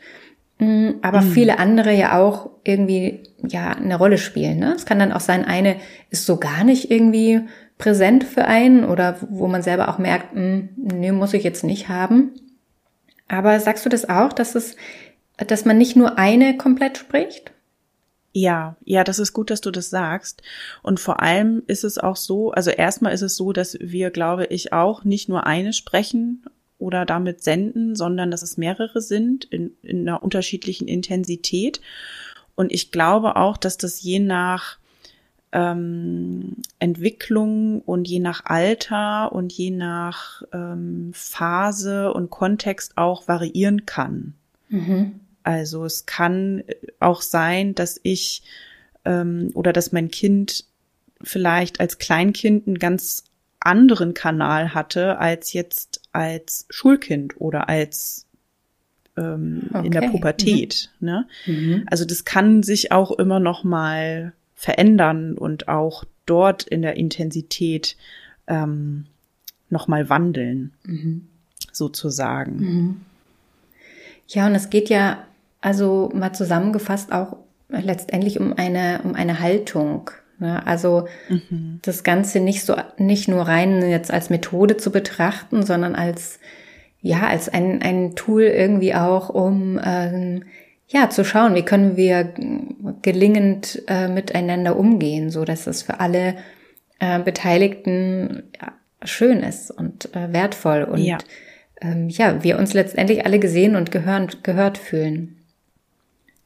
mh, 0.59 0.67
mm, 0.67 0.99
aber 1.01 1.21
mhm. 1.21 1.31
viele 1.31 1.59
andere 1.59 1.93
ja 1.93 2.19
auch 2.19 2.49
irgendwie 2.63 3.23
ja 3.47 3.71
eine 3.71 3.95
Rolle 3.95 4.17
spielen. 4.17 4.59
Ne? 4.59 4.73
Es 4.75 4.85
kann 4.85 4.99
dann 4.99 5.13
auch 5.13 5.21
sein, 5.21 5.45
eine 5.45 5.77
ist 6.09 6.25
so 6.25 6.37
gar 6.37 6.63
nicht 6.63 6.91
irgendwie 6.91 7.41
präsent 7.77 8.25
für 8.25 8.45
einen 8.45 8.83
oder 8.83 9.17
wo 9.29 9.47
man 9.47 9.63
selber 9.63 9.89
auch 9.89 9.97
merkt, 9.97 10.35
mh, 10.35 10.41
mm, 10.41 10.69
nee, 10.75 11.11
muss 11.11 11.33
ich 11.33 11.43
jetzt 11.43 11.63
nicht 11.63 11.89
haben. 11.89 12.31
Aber 13.27 13.59
sagst 13.59 13.85
du 13.85 13.89
das 13.89 14.09
auch, 14.09 14.33
dass 14.33 14.55
es, 14.55 14.75
dass 15.37 15.63
man 15.63 15.77
nicht 15.77 15.95
nur 15.95 16.17
eine 16.17 16.57
komplett 16.57 16.97
spricht? 16.97 17.51
Ja, 18.31 18.75
ja, 18.85 19.03
das 19.03 19.17
ist 19.19 19.33
gut, 19.33 19.49
dass 19.49 19.61
du 19.61 19.71
das 19.71 19.89
sagst. 19.89 20.43
Und 20.83 20.99
vor 20.99 21.21
allem 21.21 21.63
ist 21.67 21.83
es 21.83 21.97
auch 21.97 22.15
so, 22.15 22.51
also 22.51 22.69
erstmal 22.69 23.13
ist 23.13 23.23
es 23.23 23.35
so, 23.35 23.53
dass 23.53 23.77
wir, 23.81 24.11
glaube 24.11 24.45
ich, 24.45 24.71
auch 24.71 25.03
nicht 25.03 25.29
nur 25.29 25.47
eine 25.47 25.73
sprechen 25.73 26.45
oder 26.77 27.05
damit 27.05 27.43
senden, 27.43 27.95
sondern 27.95 28.29
dass 28.31 28.41
es 28.41 28.57
mehrere 28.57 29.01
sind 29.01 29.45
in, 29.45 29.71
in 29.81 30.07
einer 30.07 30.21
unterschiedlichen 30.21 30.87
Intensität. 30.87 31.81
Und 32.55 32.71
ich 32.71 32.91
glaube 32.91 33.35
auch, 33.35 33.57
dass 33.57 33.77
das 33.77 34.01
je 34.01 34.19
nach 34.19 34.77
ähm, 35.51 36.57
Entwicklung 36.77 37.81
und 37.81 38.07
je 38.07 38.19
nach 38.19 38.45
Alter 38.45 39.31
und 39.31 39.51
je 39.51 39.71
nach 39.71 40.43
ähm, 40.53 41.11
Phase 41.13 42.13
und 42.13 42.29
Kontext 42.29 42.97
auch 42.97 43.27
variieren 43.27 43.85
kann. 43.85 44.33
Mhm. 44.69 45.19
Also 45.43 45.85
es 45.85 46.05
kann 46.05 46.63
auch 46.99 47.21
sein, 47.21 47.75
dass 47.75 47.99
ich 48.03 48.43
ähm, 49.05 49.51
oder 49.53 49.73
dass 49.73 49.91
mein 49.91 50.11
Kind 50.11 50.65
vielleicht 51.21 51.79
als 51.79 51.97
Kleinkind 51.97 52.67
einen 52.67 52.79
ganz 52.79 53.25
anderen 53.59 54.13
Kanal 54.13 54.73
hatte 54.73 55.17
als 55.17 55.53
jetzt 55.53 56.01
als 56.11 56.65
Schulkind 56.69 57.39
oder 57.39 57.67
als 57.67 58.25
ähm, 59.17 59.69
okay. 59.73 59.85
in 59.85 59.91
der 59.91 60.09
Pubertät. 60.09 60.89
Mhm. 60.99 61.05
Ne? 61.05 61.27
Mhm. 61.45 61.83
Also 61.89 62.05
das 62.05 62.25
kann 62.25 62.63
sich 62.63 62.91
auch 62.91 63.11
immer 63.11 63.39
noch 63.39 63.63
mal 63.63 64.33
verändern 64.55 65.37
und 65.37 65.67
auch 65.67 66.05
dort 66.25 66.63
in 66.63 66.81
der 66.81 66.97
Intensität 66.97 67.97
ähm, 68.47 69.05
noch 69.69 69.87
mal 69.87 70.09
wandeln, 70.09 70.73
mhm. 70.83 71.27
sozusagen. 71.71 72.59
Mhm. 72.59 73.01
Ja, 74.27 74.47
und 74.47 74.55
es 74.55 74.69
geht 74.69 74.89
ja 74.89 75.25
also 75.61 76.09
mal 76.13 76.33
zusammengefasst 76.33 77.11
auch 77.11 77.37
letztendlich 77.69 78.39
um 78.39 78.53
eine, 78.53 79.01
um 79.03 79.15
eine 79.15 79.39
Haltung. 79.39 80.09
Ne? 80.39 80.65
Also 80.65 81.07
mhm. 81.29 81.79
das 81.81 82.03
Ganze 82.03 82.39
nicht 82.39 82.65
so, 82.65 82.75
nicht 82.97 83.27
nur 83.27 83.47
rein 83.47 83.87
jetzt 83.89 84.11
als 84.11 84.29
Methode 84.29 84.77
zu 84.77 84.91
betrachten, 84.91 85.63
sondern 85.63 85.95
als, 85.95 86.39
ja, 87.01 87.27
als 87.27 87.49
ein, 87.49 87.81
ein 87.81 88.15
Tool 88.15 88.43
irgendwie 88.43 88.95
auch, 88.95 89.29
um, 89.29 89.79
ähm, 89.83 90.43
ja, 90.87 91.09
zu 91.09 91.23
schauen, 91.23 91.53
wie 91.53 91.63
können 91.63 91.97
wir 91.97 92.33
gelingend 93.03 93.83
äh, 93.87 94.07
miteinander 94.07 94.75
umgehen, 94.75 95.29
so 95.29 95.45
dass 95.45 95.67
es 95.67 95.83
für 95.83 95.99
alle 95.99 96.35
äh, 96.99 97.19
Beteiligten 97.19 98.43
ja, 98.59 98.73
schön 99.03 99.41
ist 99.41 99.69
und 99.69 100.15
äh, 100.15 100.33
wertvoll 100.33 100.83
und 100.83 100.99
ja. 100.99 101.19
Ähm, 101.81 102.09
ja, 102.09 102.43
wir 102.43 102.57
uns 102.57 102.73
letztendlich 102.73 103.25
alle 103.25 103.39
gesehen 103.39 103.77
und 103.77 103.91
gehören, 103.91 104.27
gehört 104.43 104.77
fühlen. 104.77 105.38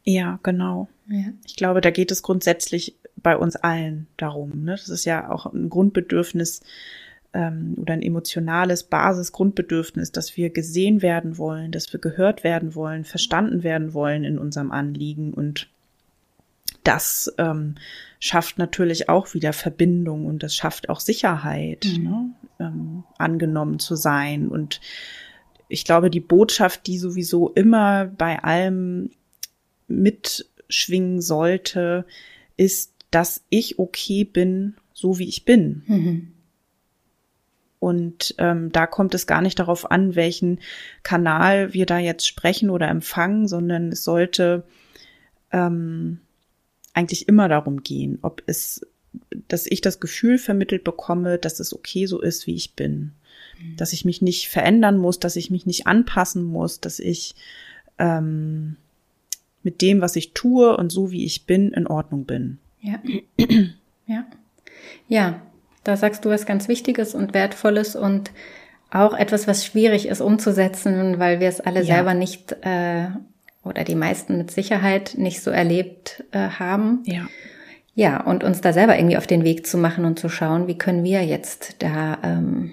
Ja, 0.04 0.39
genau. 0.44 0.89
Ja. 1.08 1.26
Ich 1.46 1.56
glaube, 1.56 1.82
da 1.82 1.92
geht 1.92 2.12
es 2.12 2.24
grundsätzlich 2.24 2.96
bei 3.18 3.38
uns 3.38 3.56
allen 3.56 4.08
darum. 4.18 4.63
Ne? 4.63 4.72
Das 4.72 4.89
ist 4.89 5.06
ja 5.06 5.30
auch 5.32 5.46
ein 5.46 5.70
Grundbedürfnis 5.70 6.62
ähm, 7.34 7.76
oder 7.78 7.94
ein 7.94 8.02
emotionales 8.02 8.84
Basisgrundbedürfnis, 8.84 10.12
dass 10.12 10.38
wir 10.38 10.50
gesehen 10.50 11.02
werden 11.02 11.38
wollen, 11.38 11.72
dass 11.72 11.92
wir 11.94 12.00
gehört 12.00 12.44
werden 12.44 12.76
wollen, 12.76 13.06
verstanden 13.06 13.63
werden 13.63 13.94
wollen 13.94 14.24
in 14.24 14.38
unserem 14.38 14.72
Anliegen. 14.72 15.34
Und 15.34 15.70
das 16.84 17.34
ähm, 17.38 17.76
schafft 18.20 18.58
natürlich 18.58 19.10
auch 19.10 19.34
wieder 19.34 19.54
Verbindung 19.54 20.26
und 20.26 20.44
das 20.44 20.56
schafft 20.56 20.89
auch 20.89 21.00
Sicherheit, 21.00 21.86
mhm. 21.98 22.04
ne? 22.04 22.30
ähm, 22.60 23.04
angenommen 23.18 23.80
zu 23.80 23.96
sein. 23.96 24.50
Und 24.50 24.82
ich 25.70 25.86
glaube, 25.86 26.10
die 26.10 26.20
Botschaft, 26.20 26.88
die 26.88 26.98
sowieso 26.98 27.50
immer 27.50 28.06
bei 28.06 28.44
allem 28.44 29.10
mitschwingen 30.01 31.21
sollte, 31.21 32.06
ist, 32.58 32.93
dass 33.12 33.43
ich 33.49 33.79
okay 33.79 34.23
bin, 34.23 34.75
so 34.93 35.19
wie 35.19 35.27
ich 35.27 35.45
bin. 35.45 35.84
Mhm. 35.88 36.34
Und 37.79 38.36
ähm, 38.38 38.71
da 38.71 38.88
kommt 38.88 39.13
es 39.13 39.27
gar 39.27 39.41
nicht 39.41 39.60
darauf 39.60 39.91
an, 39.91 40.15
welchen 40.15 40.60
Kanal 41.03 41.73
wir 41.73 41.86
da 41.86 41.99
jetzt 41.99 42.25
sprechen 42.25 42.69
oder 42.69 42.88
empfangen, 42.88 43.47
sondern 43.47 43.91
es 43.91 44.06
sollte 44.06 44.63
ähm, 45.51 46.19
eigentlich 46.93 47.27
immer 47.27 47.49
darum 47.49 47.84
gehen, 47.84 48.19
ob 48.21 48.41
es, 48.45 48.88
dass 49.49 49.65
ich 49.65 49.82
das 49.82 49.99
Gefühl 49.99 50.38
vermittelt 50.38 50.86
bekomme, 50.86 51.38
dass 51.38 51.60
es 51.60 51.73
okay 51.73 52.06
so 52.06 52.21
ist, 52.21 52.47
wie 52.47 52.56
ich 52.56 52.73
bin. 52.75 53.12
Mhm. 53.62 53.75
Dass 53.75 53.91
ich 53.91 54.06
mich 54.06 54.21
nicht 54.21 54.47
verändern 54.47 54.97
muss, 54.97 55.19
dass 55.19 55.36
ich 55.36 55.49
mich 55.49 55.65
nicht 55.65 55.86
anpassen 55.86 56.43
muss, 56.43 56.79
dass 56.79 56.99
ich 56.99 57.36
ähm, 57.99 58.77
mit 59.63 59.82
dem, 59.82 60.02
was 60.02 60.15
ich 60.15 60.34
tue 60.34 60.76
und 60.76 60.91
so 60.91 61.12
wie 61.12 61.26
ich 61.26 61.45
bin, 61.45 61.71
in 61.71 61.88
Ordnung 61.88 62.26
bin. 62.26 62.60
Ja. 62.82 62.99
ja. 64.08 64.26
Ja, 65.08 65.41
da 65.84 65.97
sagst 65.97 66.26
du 66.26 66.30
was 66.30 66.45
ganz 66.45 66.67
Wichtiges 66.67 67.15
und 67.15 67.34
Wertvolles 67.34 67.95
und 67.95 68.32
auch 68.91 69.13
etwas, 69.13 69.47
was 69.47 69.65
schwierig 69.65 70.08
ist 70.08 70.21
umzusetzen, 70.21 71.19
weil 71.19 71.39
wir 71.39 71.47
es 71.47 71.60
alle 71.60 71.82
ja. 71.82 71.95
selber 71.95 72.13
nicht 72.13 72.56
äh, 72.62 73.08
oder 73.63 73.84
die 73.84 73.95
meisten 73.95 74.38
mit 74.38 74.52
Sicherheit 74.52 75.15
nicht 75.17 75.41
so 75.41 75.49
erlebt 75.49 76.23
äh, 76.32 76.49
haben. 76.49 77.02
Ja. 77.06 77.28
Ja, 77.95 78.21
und 78.21 78.43
uns 78.43 78.62
da 78.62 78.73
selber 78.73 78.97
irgendwie 78.97 79.17
auf 79.17 79.28
den 79.28 79.43
Weg 79.43 79.67
zu 79.67 79.78
machen 79.78 80.06
und 80.06 80.17
zu 80.17 80.28
schauen, 80.28 80.67
wie 80.67 80.78
können 80.78 81.04
wir 81.04 81.23
jetzt 81.23 81.76
da 81.80 82.17
ähm, 82.23 82.71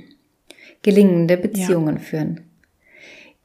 gelingende 0.82 1.36
Beziehungen 1.36 1.96
ja. 1.96 2.02
führen. 2.02 2.40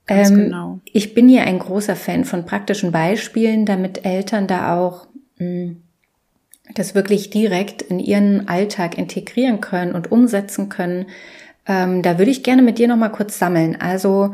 Ähm, 0.07 0.35
genau. 0.35 0.79
Ich 0.91 1.13
bin 1.13 1.27
hier 1.27 1.43
ein 1.43 1.59
großer 1.59 1.95
Fan 1.95 2.25
von 2.25 2.45
praktischen 2.45 2.91
Beispielen, 2.91 3.65
damit 3.65 4.05
Eltern 4.05 4.47
da 4.47 4.77
auch 4.77 5.07
mh, 5.37 5.45
hm, 5.45 5.81
das 6.73 6.95
wirklich 6.95 7.29
direkt 7.29 7.81
in 7.83 7.99
ihren 7.99 8.47
Alltag 8.47 8.97
integrieren 8.97 9.61
können 9.61 9.93
und 9.93 10.11
umsetzen 10.11 10.69
können. 10.69 11.07
Ähm, 11.67 12.01
da 12.01 12.17
würde 12.17 12.31
ich 12.31 12.43
gerne 12.43 12.61
mit 12.61 12.77
dir 12.77 12.87
noch 12.87 12.97
mal 12.97 13.09
kurz 13.09 13.37
sammeln. 13.37 13.79
Also 13.79 14.33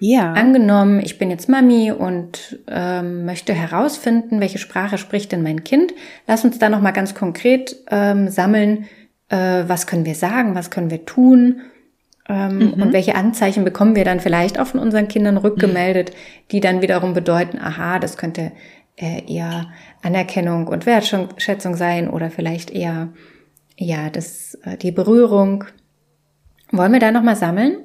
ja. 0.00 0.32
Angenommen, 0.32 1.00
ich 1.00 1.18
bin 1.18 1.30
jetzt 1.30 1.48
Mami 1.48 1.90
und 1.90 2.60
ähm, 2.68 3.24
möchte 3.24 3.52
herausfinden, 3.52 4.40
welche 4.40 4.58
Sprache 4.58 4.96
spricht 4.96 5.32
denn 5.32 5.42
mein 5.42 5.64
Kind. 5.64 5.92
Lass 6.26 6.44
uns 6.44 6.58
da 6.58 6.68
noch 6.68 6.80
mal 6.80 6.92
ganz 6.92 7.14
konkret 7.14 7.76
ähm, 7.90 8.28
sammeln. 8.28 8.86
Äh, 9.28 9.64
was 9.66 9.86
können 9.86 10.04
wir 10.04 10.14
sagen? 10.14 10.54
Was 10.54 10.70
können 10.70 10.90
wir 10.90 11.04
tun? 11.04 11.62
Ähm, 12.28 12.58
mhm. 12.58 12.72
Und 12.74 12.92
welche 12.92 13.14
Anzeichen 13.14 13.64
bekommen 13.64 13.96
wir 13.96 14.04
dann 14.04 14.20
vielleicht 14.20 14.60
auch 14.60 14.66
von 14.66 14.80
unseren 14.80 15.08
Kindern 15.08 15.38
rückgemeldet, 15.38 16.12
die 16.50 16.60
dann 16.60 16.82
wiederum 16.82 17.14
bedeuten, 17.14 17.58
aha, 17.58 17.98
das 17.98 18.18
könnte 18.18 18.52
äh, 18.96 19.22
eher 19.32 19.68
Anerkennung 20.02 20.66
und 20.66 20.84
Wertschätzung 20.84 21.74
sein 21.74 22.10
oder 22.10 22.30
vielleicht 22.30 22.70
eher 22.70 23.08
ja 23.76 24.10
das 24.10 24.54
äh, 24.64 24.76
die 24.76 24.92
Berührung. 24.92 25.64
Wollen 26.70 26.92
wir 26.92 27.00
da 27.00 27.10
noch 27.10 27.22
mal 27.22 27.36
sammeln? 27.36 27.78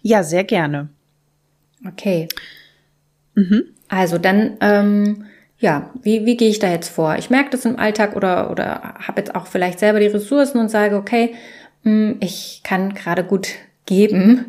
Ja, 0.00 0.22
sehr 0.22 0.44
gerne. 0.44 0.88
Okay. 1.86 2.28
Mhm. 3.34 3.64
Also 3.88 4.16
dann 4.16 4.56
ähm, 4.60 5.24
ja, 5.62 5.90
wie, 6.02 6.26
wie 6.26 6.36
gehe 6.36 6.48
ich 6.48 6.58
da 6.58 6.70
jetzt 6.70 6.88
vor? 6.88 7.16
Ich 7.18 7.30
merke 7.30 7.50
das 7.50 7.64
im 7.64 7.78
Alltag 7.78 8.16
oder, 8.16 8.50
oder 8.50 8.94
habe 8.98 9.20
jetzt 9.20 9.34
auch 9.36 9.46
vielleicht 9.46 9.78
selber 9.78 10.00
die 10.00 10.08
Ressourcen 10.08 10.58
und 10.58 10.70
sage, 10.70 10.96
okay, 10.96 11.34
ich 11.84 12.60
kann 12.62 12.94
gerade 12.94 13.24
gut 13.24 13.48
geben 13.86 14.46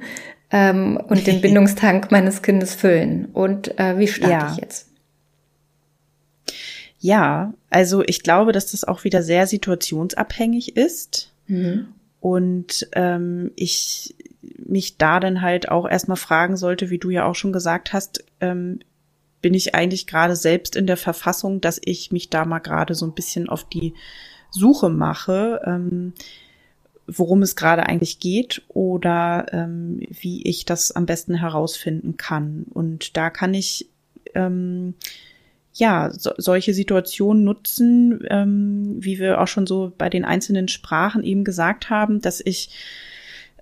ähm, 0.52 0.98
und 0.98 1.28
den 1.28 1.42
Bindungstank 1.42 2.12
meines 2.12 2.42
Kindes 2.42 2.76
füllen. 2.76 3.26
Und 3.34 3.80
äh, 3.80 3.98
wie 3.98 4.08
starte 4.08 4.46
ja. 4.46 4.52
ich 4.52 4.58
jetzt? 4.58 4.90
Ja, 7.00 7.54
also 7.70 8.04
ich 8.04 8.24
glaube, 8.24 8.54
dass 8.54 8.72
das 8.72 8.86
auch 8.86 9.04
wieder 9.04 9.24
sehr 9.24 9.48
situationsabhängig 9.48 10.78
ist. 10.78 11.34
Mhm. 11.48 11.88
Und 12.22 12.88
ähm, 12.94 13.52
ich 13.56 14.16
mich 14.42 14.98
da 14.98 15.20
dann 15.20 15.42
halt 15.42 15.70
auch 15.70 15.88
erstmal 15.88 16.18
fragen 16.18 16.56
sollte, 16.56 16.90
wie 16.90 16.98
du 16.98 17.10
ja 17.10 17.26
auch 17.26 17.36
schon 17.36 17.54
gesagt 17.54 17.92
hast, 17.94 18.24
ähm, 18.40 18.80
bin 19.42 19.54
ich 19.54 19.76
eigentlich 19.76 20.08
gerade 20.08 20.36
selbst 20.36 20.76
in 20.76 20.88
der 20.88 20.96
Verfassung, 20.96 21.60
dass 21.60 21.80
ich 21.84 22.12
mich 22.12 22.30
da 22.30 22.46
mal 22.46 22.60
gerade 22.60 22.96
so 22.96 23.06
ein 23.06 23.14
bisschen 23.14 23.50
auf 23.50 23.68
die 23.68 23.94
Suche 24.52 24.90
mache. 24.90 25.62
Ähm, 25.66 26.14
worum 27.08 27.42
es 27.42 27.56
gerade 27.56 27.86
eigentlich 27.86 28.20
geht 28.20 28.62
oder 28.70 29.46
ähm, 29.52 30.00
wie 30.10 30.44
ich 30.44 30.66
das 30.66 30.92
am 30.92 31.06
besten 31.06 31.36
herausfinden 31.36 32.18
kann. 32.18 32.66
Und 32.74 33.18
da 33.18 33.30
kann 33.30 33.54
ich 33.54 33.90
ähm, 34.36 34.94
ja 35.74 36.12
so, 36.12 36.32
solche 36.38 36.74
Situationen 36.74 37.44
nutzen, 37.44 38.26
ähm, 38.30 38.98
wie 39.00 39.20
wir 39.20 39.42
auch 39.42 39.48
schon 39.48 39.68
so 39.68 39.92
bei 39.98 40.10
den 40.10 40.26
einzelnen 40.26 40.68
Sprachen 40.68 41.24
eben 41.24 41.44
gesagt 41.44 41.90
haben, 41.90 42.22
dass 42.22 42.42
ich 42.44 42.70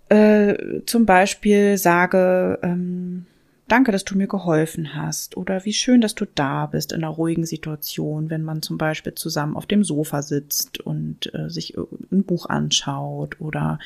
äh, 0.09 0.81
zum 0.85 1.05
Beispiel 1.05 1.77
sage, 1.77 2.59
ähm, 2.61 3.25
danke, 3.71 3.91
dass 3.91 4.03
du 4.03 4.17
mir 4.17 4.27
geholfen 4.27 4.95
hast 4.95 5.37
oder 5.37 5.63
wie 5.63 5.73
schön, 5.73 6.01
dass 6.01 6.13
du 6.13 6.25
da 6.25 6.65
bist 6.65 6.91
in 6.91 7.03
einer 7.03 7.13
ruhigen 7.13 7.45
Situation, 7.45 8.29
wenn 8.29 8.43
man 8.43 8.61
zum 8.61 8.77
Beispiel 8.77 9.15
zusammen 9.15 9.55
auf 9.55 9.65
dem 9.65 9.83
Sofa 9.83 10.21
sitzt 10.21 10.81
und 10.81 11.33
äh, 11.33 11.49
sich 11.49 11.77
ein 12.11 12.23
Buch 12.23 12.47
anschaut 12.47 13.39
oder 13.39 13.79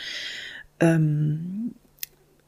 ähm, 0.80 1.76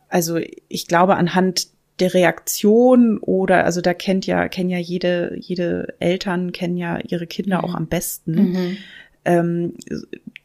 also 0.10 0.40
ich 0.68 0.88
glaube 0.88 1.16
anhand 1.16 1.68
der 2.00 2.14
Reaktion 2.14 3.20
oder 3.20 3.66
also 3.66 3.82
da 3.82 3.94
kennt 3.94 4.26
ja 4.26 4.48
kennen 4.48 4.70
ja 4.70 4.78
jede 4.78 5.38
jede 5.40 5.96
Eltern 6.00 6.52
kennen 6.52 6.78
ja 6.78 7.00
ihre 7.00 7.28
Kinder 7.28 7.60
mhm. 7.60 7.64
auch 7.66 7.76
am 7.76 7.88
besten. 7.88 8.34
Mhm. 8.34 8.78
Ähm, 9.26 9.74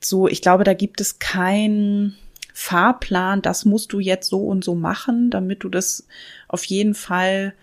so 0.00 0.28
ich 0.28 0.42
glaube 0.42 0.64
da 0.64 0.74
gibt 0.74 1.00
es 1.00 1.18
kein 1.18 2.14
Fahrplan, 2.52 3.42
das 3.42 3.64
musst 3.64 3.92
du 3.92 4.00
jetzt 4.00 4.28
so 4.28 4.40
und 4.40 4.64
so 4.64 4.74
machen, 4.74 5.30
damit 5.30 5.64
du 5.64 5.68
das 5.68 6.06
auf 6.48 6.64
jeden 6.64 6.94
Fall 6.94 7.54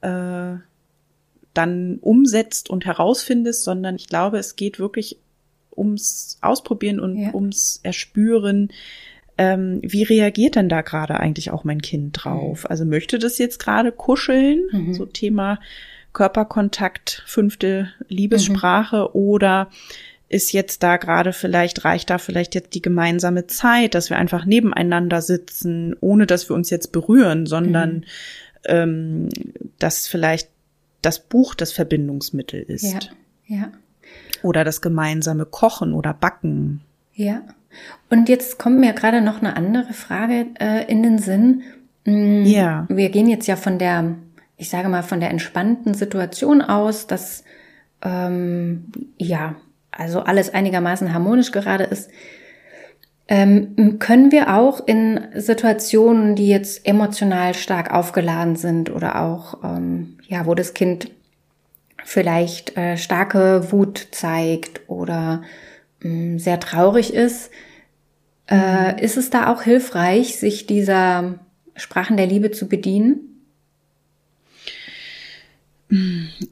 äh, 0.00 0.54
dann 1.54 1.98
umsetzt 2.00 2.70
und 2.70 2.86
herausfindest, 2.86 3.64
sondern 3.64 3.96
ich 3.96 4.06
glaube, 4.06 4.38
es 4.38 4.56
geht 4.56 4.78
wirklich 4.78 5.18
ums 5.76 6.38
Ausprobieren 6.40 7.00
und 7.00 7.16
ja. 7.16 7.34
ums 7.34 7.80
Erspüren, 7.82 8.70
ähm, 9.38 9.80
wie 9.82 10.02
reagiert 10.02 10.56
denn 10.56 10.68
da 10.68 10.82
gerade 10.82 11.18
eigentlich 11.18 11.50
auch 11.50 11.64
mein 11.64 11.80
Kind 11.80 12.22
drauf? 12.22 12.64
Mhm. 12.64 12.66
Also 12.70 12.84
möchte 12.84 13.18
das 13.18 13.38
jetzt 13.38 13.58
gerade 13.58 13.90
kuscheln, 13.90 14.64
mhm. 14.70 14.94
so 14.94 15.06
Thema 15.06 15.58
Körperkontakt, 16.12 17.22
fünfte 17.26 17.90
Liebessprache 18.08 19.08
mhm. 19.08 19.20
oder 19.20 19.70
ist 20.30 20.52
jetzt 20.52 20.84
da 20.84 20.96
gerade 20.96 21.32
vielleicht, 21.32 21.84
reicht 21.84 22.08
da 22.08 22.18
vielleicht 22.18 22.54
jetzt 22.54 22.74
die 22.74 22.80
gemeinsame 22.80 23.48
Zeit, 23.48 23.96
dass 23.96 24.10
wir 24.10 24.16
einfach 24.16 24.46
nebeneinander 24.46 25.22
sitzen, 25.22 25.96
ohne 26.00 26.24
dass 26.24 26.48
wir 26.48 26.54
uns 26.54 26.70
jetzt 26.70 26.92
berühren, 26.92 27.46
sondern 27.46 27.94
mhm. 27.94 28.04
ähm, 28.66 29.28
dass 29.80 30.06
vielleicht 30.06 30.48
das 31.02 31.18
Buch 31.18 31.56
das 31.56 31.72
Verbindungsmittel 31.72 32.62
ist. 32.62 32.92
Ja, 32.92 33.00
ja. 33.46 33.72
Oder 34.42 34.62
das 34.62 34.80
gemeinsame 34.80 35.46
Kochen 35.46 35.92
oder 35.94 36.14
Backen. 36.14 36.82
Ja. 37.12 37.42
Und 38.08 38.28
jetzt 38.28 38.56
kommt 38.58 38.78
mir 38.78 38.92
gerade 38.92 39.22
noch 39.22 39.38
eine 39.38 39.56
andere 39.56 39.92
Frage 39.92 40.46
äh, 40.60 40.88
in 40.88 41.02
den 41.02 41.18
Sinn. 41.18 41.62
Mm, 42.04 42.44
ja. 42.44 42.86
Wir 42.88 43.10
gehen 43.10 43.28
jetzt 43.28 43.48
ja 43.48 43.56
von 43.56 43.80
der, 43.80 44.14
ich 44.56 44.70
sage 44.70 44.88
mal, 44.88 45.02
von 45.02 45.18
der 45.18 45.30
entspannten 45.30 45.94
Situation 45.94 46.62
aus, 46.62 47.08
dass 47.08 47.42
ähm, 48.02 48.92
ja 49.18 49.56
also 49.92 50.20
alles 50.20 50.52
einigermaßen 50.52 51.12
harmonisch 51.12 51.52
gerade 51.52 51.84
ist, 51.84 52.10
ähm, 53.28 53.98
können 54.00 54.32
wir 54.32 54.56
auch 54.56 54.84
in 54.86 55.20
Situationen, 55.34 56.34
die 56.34 56.48
jetzt 56.48 56.86
emotional 56.86 57.54
stark 57.54 57.92
aufgeladen 57.92 58.56
sind 58.56 58.90
oder 58.90 59.22
auch, 59.22 59.62
ähm, 59.62 60.18
ja, 60.26 60.46
wo 60.46 60.54
das 60.54 60.74
Kind 60.74 61.12
vielleicht 62.04 62.76
äh, 62.76 62.96
starke 62.96 63.70
Wut 63.70 64.08
zeigt 64.10 64.80
oder 64.88 65.42
äh, 66.02 66.38
sehr 66.38 66.58
traurig 66.58 67.14
ist, 67.14 67.50
äh, 68.48 68.94
mhm. 68.94 68.98
ist 68.98 69.16
es 69.16 69.30
da 69.30 69.52
auch 69.52 69.62
hilfreich, 69.62 70.36
sich 70.36 70.66
dieser 70.66 71.38
Sprachen 71.76 72.16
der 72.16 72.26
Liebe 72.26 72.50
zu 72.50 72.68
bedienen? 72.68 73.29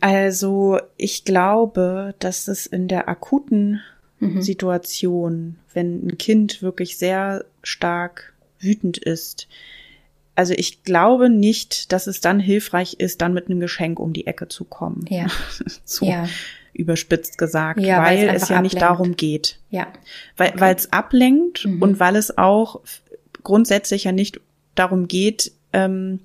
Also 0.01 0.81
ich 0.96 1.24
glaube, 1.24 2.14
dass 2.18 2.48
es 2.48 2.66
in 2.66 2.88
der 2.88 3.09
akuten 3.09 3.81
mhm. 4.20 4.42
Situation, 4.42 5.57
wenn 5.74 6.07
ein 6.07 6.18
Kind 6.18 6.62
wirklich 6.62 6.98
sehr 6.98 7.44
stark 7.62 8.35
wütend 8.59 8.98
ist, 8.98 9.48
also 10.38 10.55
ich 10.57 10.85
glaube 10.85 11.31
nicht, 11.31 11.90
dass 11.90 12.07
es 12.07 12.20
dann 12.20 12.38
hilfreich 12.38 12.94
ist, 12.94 13.20
dann 13.20 13.35
mit 13.35 13.46
einem 13.46 13.59
Geschenk 13.59 13.98
um 13.98 14.12
die 14.12 14.29
Ecke 14.29 14.46
zu 14.46 14.64
kommen. 14.64 15.05
Ja. 15.09 15.27
so 15.85 16.07
ja. 16.07 16.29
überspitzt 16.72 17.38
gesagt, 17.38 17.81
ja, 17.81 18.05
weil 18.05 18.29
es, 18.29 18.48
ja 18.48 18.57
ablenkt. 18.57 18.62
nicht 18.62 18.81
darum 18.81 19.16
geht. 19.16 19.59
Ja. 19.70 19.88
Weil 20.37 20.51
okay. 20.51 20.61
weil 20.61 20.77
es 20.77 20.92
ablenkt 20.92 21.66
mhm. 21.66 21.83
und 21.83 21.98
weil 21.98 22.14
es 22.14 22.38
auch 22.38 22.81
grundsätzlich 23.42 24.05
ja 24.05 24.12
nicht 24.12 24.40
darum 24.77 25.09
geht, 25.09 25.51
ähm, 25.72 26.20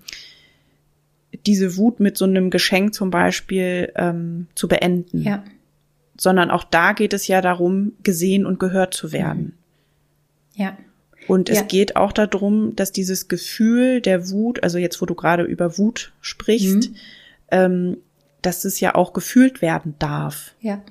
diese 1.46 1.78
Wut 1.78 2.00
mit 2.00 2.18
so 2.18 2.26
einem 2.26 2.50
Geschenk 2.50 2.94
zum 2.94 3.12
Beispiel 3.12 3.92
ähm, 3.96 4.48
zu 4.56 4.68
beenden. 4.68 5.22
Ja. 5.22 5.44
Sondern 6.18 6.52
auch 6.52 6.64
da 6.64 6.94
geht 6.94 7.14
es 7.14 7.28
ja 7.28 7.42
darum, 7.42 7.94
gesehen 8.04 8.46
und 8.46 8.60
gehört 8.60 8.94
zu 8.94 9.12
werden. 9.12 9.54
Ja. 10.56 10.78
Und 11.28 11.50
es 11.50 11.60
ja. 11.60 11.64
geht 11.64 11.96
auch 11.96 12.12
darum, 12.12 12.76
dass 12.76 12.92
dieses 12.92 13.28
Gefühl 13.28 14.02
der 14.02 14.30
Wut, 14.30 14.62
also 14.64 14.78
jetzt, 14.78 15.02
wo 15.02 15.06
du 15.06 15.16
gerade 15.16 15.44
über 15.44 15.78
Wut 15.78 16.12
sprichst, 16.22 16.90
mhm. 16.90 16.96
ähm, 17.52 17.98
dass 18.42 18.66
es 18.66 18.80
ja 18.80 18.96
auch 18.96 19.14
gefühlt 19.14 19.62
werden 19.62 19.96
darf. 20.00 20.54
Ja. 20.60 20.82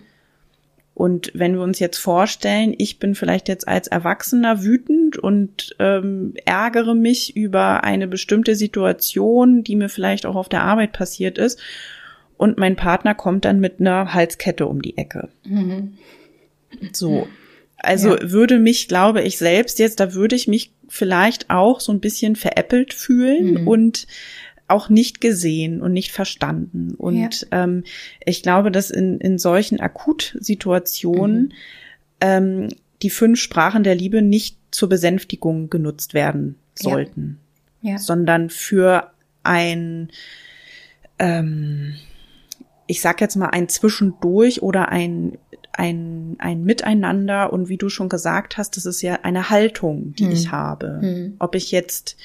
Und 0.94 1.30
wenn 1.34 1.54
wir 1.54 1.62
uns 1.62 1.78
jetzt 1.78 1.98
vorstellen, 1.98 2.74
ich 2.76 2.98
bin 2.98 3.14
vielleicht 3.14 3.48
jetzt 3.48 3.66
als 3.66 3.88
Erwachsener 3.88 4.62
wütend 4.62 5.16
und 5.16 5.74
ähm, 5.78 6.34
ärgere 6.44 6.94
mich 6.94 7.34
über 7.34 7.82
eine 7.82 8.06
bestimmte 8.06 8.54
Situation, 8.54 9.64
die 9.64 9.76
mir 9.76 9.88
vielleicht 9.88 10.26
auch 10.26 10.36
auf 10.36 10.48
der 10.48 10.62
Arbeit 10.62 10.92
passiert 10.92 11.38
ist, 11.38 11.60
und 12.42 12.58
mein 12.58 12.74
Partner 12.74 13.14
kommt 13.14 13.44
dann 13.44 13.60
mit 13.60 13.78
einer 13.78 14.14
Halskette 14.14 14.66
um 14.66 14.82
die 14.82 14.98
Ecke. 14.98 15.28
Mhm. 15.44 15.92
So. 16.92 17.28
Also 17.76 18.16
ja. 18.16 18.32
würde 18.32 18.58
mich, 18.58 18.88
glaube 18.88 19.22
ich, 19.22 19.38
selbst 19.38 19.78
jetzt, 19.78 20.00
da 20.00 20.12
würde 20.12 20.34
ich 20.34 20.48
mich 20.48 20.72
vielleicht 20.88 21.50
auch 21.50 21.78
so 21.78 21.92
ein 21.92 22.00
bisschen 22.00 22.34
veräppelt 22.34 22.94
fühlen 22.94 23.62
mhm. 23.62 23.68
und 23.68 24.06
auch 24.72 24.88
nicht 24.88 25.20
gesehen 25.20 25.80
und 25.80 25.92
nicht 25.92 26.10
verstanden. 26.10 26.94
Und 26.94 27.46
ja. 27.52 27.64
ähm, 27.64 27.84
ich 28.24 28.42
glaube, 28.42 28.70
dass 28.70 28.90
in, 28.90 29.18
in 29.18 29.38
solchen 29.38 29.80
Akutsituationen 29.80 31.42
mhm. 31.42 31.52
ähm, 32.20 32.68
die 33.02 33.10
fünf 33.10 33.38
Sprachen 33.40 33.84
der 33.84 33.94
Liebe 33.94 34.22
nicht 34.22 34.56
zur 34.70 34.88
Besänftigung 34.88 35.70
genutzt 35.70 36.14
werden 36.14 36.56
sollten, 36.74 37.38
ja. 37.82 37.92
Ja. 37.92 37.98
sondern 37.98 38.48
für 38.48 39.10
ein, 39.42 40.10
ähm, 41.18 41.94
ich 42.86 43.00
sag 43.00 43.20
jetzt 43.20 43.36
mal 43.36 43.50
ein 43.50 43.68
Zwischendurch 43.68 44.62
oder 44.62 44.88
ein 44.88 45.38
ein, 45.74 46.36
ein 46.38 46.64
Miteinander 46.64 47.50
und 47.50 47.68
wie 47.70 47.78
du 47.78 47.88
schon 47.88 48.10
gesagt 48.10 48.58
hast, 48.58 48.76
das 48.76 48.84
ist 48.84 49.00
ja 49.00 49.20
eine 49.22 49.48
Haltung, 49.48 50.14
die 50.14 50.26
hm. 50.26 50.32
ich 50.32 50.50
habe. 50.50 50.98
Hm. 51.00 51.36
Ob 51.38 51.54
ich 51.54 51.70
jetzt 51.70 52.18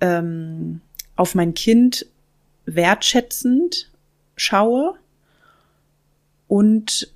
ähm, 0.00 0.82
auf 1.16 1.34
mein 1.34 1.54
Kind 1.54 2.06
wertschätzend 2.66 3.90
schaue 4.36 4.94
und 6.48 7.12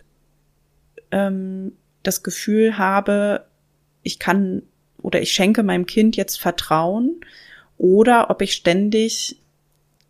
ähm, 1.11 1.73
das 2.03 2.23
Gefühl 2.23 2.79
habe, 2.79 3.47
ich 4.03 4.19
kann 4.19 4.63
oder 5.03 5.21
ich 5.21 5.33
schenke 5.33 5.63
meinem 5.63 5.87
Kind 5.87 6.17
jetzt 6.17 6.41
Vertrauen 6.41 7.21
oder 7.79 8.31
ob 8.31 8.43
ich 8.43 8.53
ständig 8.53 9.37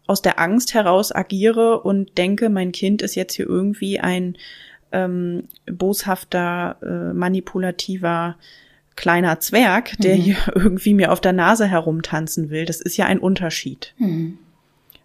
aus 0.07 0.22
der 0.22 0.40
Angst 0.40 0.74
heraus 0.74 1.14
agiere 1.14 1.81
und 1.81 2.18
denke, 2.18 2.48
mein 2.48 2.72
Kind 2.72 3.03
ist 3.03 3.14
jetzt 3.14 3.35
hier 3.35 3.46
irgendwie 3.46 4.00
ein 4.00 4.37
ähm, 4.92 5.48
boshafter, 5.66 6.76
äh, 6.83 7.14
manipulativer 7.14 8.37
kleiner 9.01 9.41
Zwerg, 9.41 9.97
der 9.99 10.17
mhm. 10.17 10.21
hier 10.21 10.37
irgendwie 10.55 10.93
mir 10.93 11.11
auf 11.11 11.23
der 11.23 11.33
Nase 11.33 11.67
herumtanzen 11.67 12.51
will. 12.51 12.67
Das 12.67 12.83
ist 12.83 12.99
ja 12.99 13.07
ein 13.07 13.19
Unterschied. 13.19 13.95
Mhm. 13.97 14.39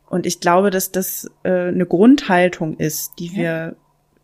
Und 0.07 0.25
ich 0.25 0.41
glaube, 0.41 0.69
dass 0.69 0.91
das 0.91 1.31
äh, 1.43 1.69
eine 1.69 1.85
Grundhaltung 1.85 2.75
ist, 2.77 3.13
die 3.19 3.27
ja. 3.27 3.35
wir 3.35 3.75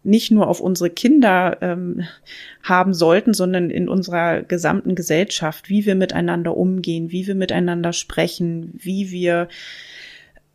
nicht 0.04 0.30
nur 0.30 0.48
auf 0.48 0.60
unsere 0.60 0.90
Kinder 0.90 1.58
ähm, 1.62 2.04
haben 2.64 2.94
sollten, 2.94 3.34
sondern 3.34 3.70
in 3.70 3.88
unserer 3.88 4.42
gesamten 4.42 4.94
Gesellschaft, 4.94 5.70
wie 5.70 5.86
wir 5.86 5.96
miteinander 5.96 6.58
umgehen, 6.58 7.12
wie 7.12 7.26
wir 7.26 7.36
miteinander 7.36 7.94
sprechen, 7.94 8.74
wie 8.74 9.12
wir 9.12 9.48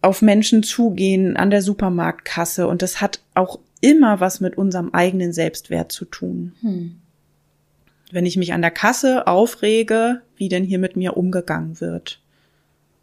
auf 0.02 0.20
Menschen 0.20 0.62
zugehen 0.62 1.38
an 1.38 1.50
der 1.50 1.62
Supermarktkasse. 1.62 2.66
Und 2.68 2.82
das 2.82 3.00
hat 3.00 3.20
auch 3.34 3.60
immer 3.80 4.20
was 4.20 4.40
mit 4.40 4.58
unserem 4.58 4.90
eigenen 4.92 5.32
Selbstwert 5.32 5.90
zu 5.90 6.04
tun. 6.04 6.52
Hm 6.60 6.96
wenn 8.10 8.26
ich 8.26 8.36
mich 8.36 8.52
an 8.52 8.62
der 8.62 8.70
Kasse 8.70 9.26
aufrege, 9.26 10.22
wie 10.36 10.48
denn 10.48 10.64
hier 10.64 10.78
mit 10.78 10.96
mir 10.96 11.16
umgegangen 11.16 11.80
wird. 11.80 12.20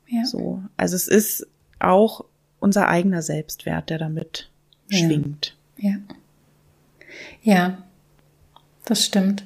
Ja. 0.07 0.25
So. 0.25 0.61
Also 0.77 0.95
es 0.95 1.07
ist 1.07 1.47
auch 1.79 2.25
unser 2.59 2.87
eigener 2.87 3.21
Selbstwert, 3.21 3.89
der 3.89 3.97
damit 3.97 4.49
ja. 4.89 4.97
schwingt. 4.99 5.55
Ja. 5.77 5.95
Ja, 7.41 7.83
das 8.85 9.05
stimmt. 9.05 9.43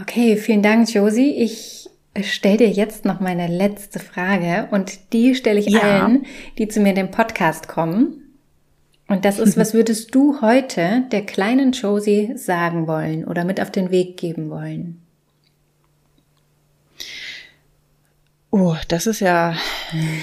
Okay, 0.00 0.36
vielen 0.36 0.62
Dank, 0.62 0.92
Josie. 0.92 1.34
Ich 1.34 1.90
stelle 2.22 2.58
dir 2.58 2.70
jetzt 2.70 3.04
noch 3.04 3.20
meine 3.20 3.46
letzte 3.46 3.98
Frage 3.98 4.68
und 4.70 5.12
die 5.12 5.34
stelle 5.34 5.60
ich 5.60 5.66
ja. 5.66 5.80
allen, 5.80 6.26
die 6.58 6.68
zu 6.68 6.80
mir 6.80 6.90
in 6.90 6.96
den 6.96 7.10
Podcast 7.10 7.68
kommen. 7.68 8.19
Und 9.10 9.24
das 9.24 9.40
ist, 9.40 9.56
was 9.56 9.74
würdest 9.74 10.14
du 10.14 10.40
heute 10.40 11.02
der 11.10 11.26
kleinen 11.26 11.72
Josie 11.72 12.30
sagen 12.36 12.86
wollen 12.86 13.24
oder 13.24 13.44
mit 13.44 13.60
auf 13.60 13.72
den 13.72 13.90
Weg 13.90 14.16
geben 14.16 14.50
wollen? 14.50 15.02
Oh, 18.52 18.76
das 18.86 19.08
ist 19.08 19.18
ja, 19.18 19.56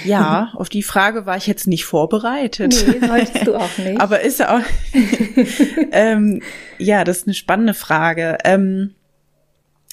ja, 0.06 0.52
auf 0.56 0.70
die 0.70 0.82
Frage 0.82 1.26
war 1.26 1.36
ich 1.36 1.46
jetzt 1.46 1.66
nicht 1.66 1.84
vorbereitet. 1.84 2.82
Nee, 2.88 3.06
solltest 3.06 3.46
du 3.46 3.56
auch 3.56 3.76
nicht. 3.76 4.00
Aber 4.00 4.22
ist 4.22 4.38
ja 4.38 4.56
auch, 4.56 4.64
ähm, 5.92 6.40
ja, 6.78 7.04
das 7.04 7.18
ist 7.18 7.26
eine 7.26 7.34
spannende 7.34 7.74
Frage. 7.74 8.38
Ähm, 8.44 8.94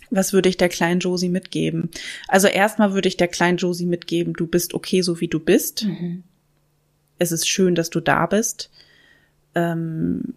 was 0.10 0.32
würde 0.32 0.48
ich 0.48 0.56
der 0.56 0.70
kleinen 0.70 1.02
Josie 1.02 1.28
mitgeben? 1.28 1.90
Also 2.30 2.48
erstmal 2.48 2.94
würde 2.94 3.10
ich 3.10 3.18
der 3.18 3.28
kleinen 3.28 3.58
Josie 3.58 3.88
mitgeben, 3.88 4.32
du 4.32 4.48
bist 4.48 4.74
okay, 4.74 5.02
so 5.02 5.20
wie 5.20 5.28
du 5.28 5.42
bist. 5.42 5.84
Mhm. 5.84 6.24
Es 7.20 7.34
ist 7.34 7.50
schön, 7.50 7.76
dass 7.76 7.90
du 7.90 8.00
da 8.00 8.26
bist. 8.26 8.70
Ähm, 9.56 10.36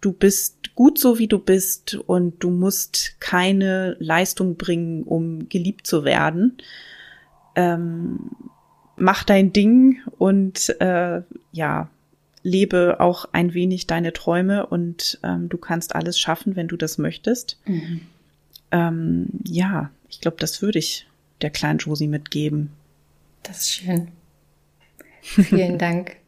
du 0.00 0.12
bist 0.12 0.74
gut 0.74 0.98
so, 0.98 1.18
wie 1.18 1.28
du 1.28 1.38
bist 1.38 1.94
und 1.94 2.42
du 2.42 2.50
musst 2.50 3.16
keine 3.20 3.96
Leistung 4.00 4.56
bringen, 4.56 5.04
um 5.04 5.48
geliebt 5.48 5.86
zu 5.86 6.04
werden. 6.04 6.58
Ähm, 7.54 8.30
mach 8.96 9.24
dein 9.24 9.52
Ding 9.52 10.00
und 10.18 10.68
äh, 10.80 11.22
ja, 11.52 11.88
lebe 12.42 13.00
auch 13.00 13.26
ein 13.32 13.54
wenig 13.54 13.86
deine 13.86 14.12
Träume 14.12 14.66
und 14.66 15.18
ähm, 15.22 15.48
du 15.48 15.56
kannst 15.56 15.94
alles 15.94 16.18
schaffen, 16.18 16.56
wenn 16.56 16.68
du 16.68 16.76
das 16.76 16.98
möchtest. 16.98 17.58
Mhm. 17.66 18.00
Ähm, 18.70 19.28
ja, 19.46 19.90
ich 20.08 20.20
glaube, 20.20 20.36
das 20.38 20.60
würde 20.60 20.78
ich 20.78 21.06
der 21.40 21.50
kleinen 21.50 21.78
Josie 21.78 22.08
mitgeben. 22.08 22.70
Das 23.42 23.60
ist 23.60 23.70
schön. 23.70 24.08
Vielen 25.22 25.78
Dank. 25.78 26.16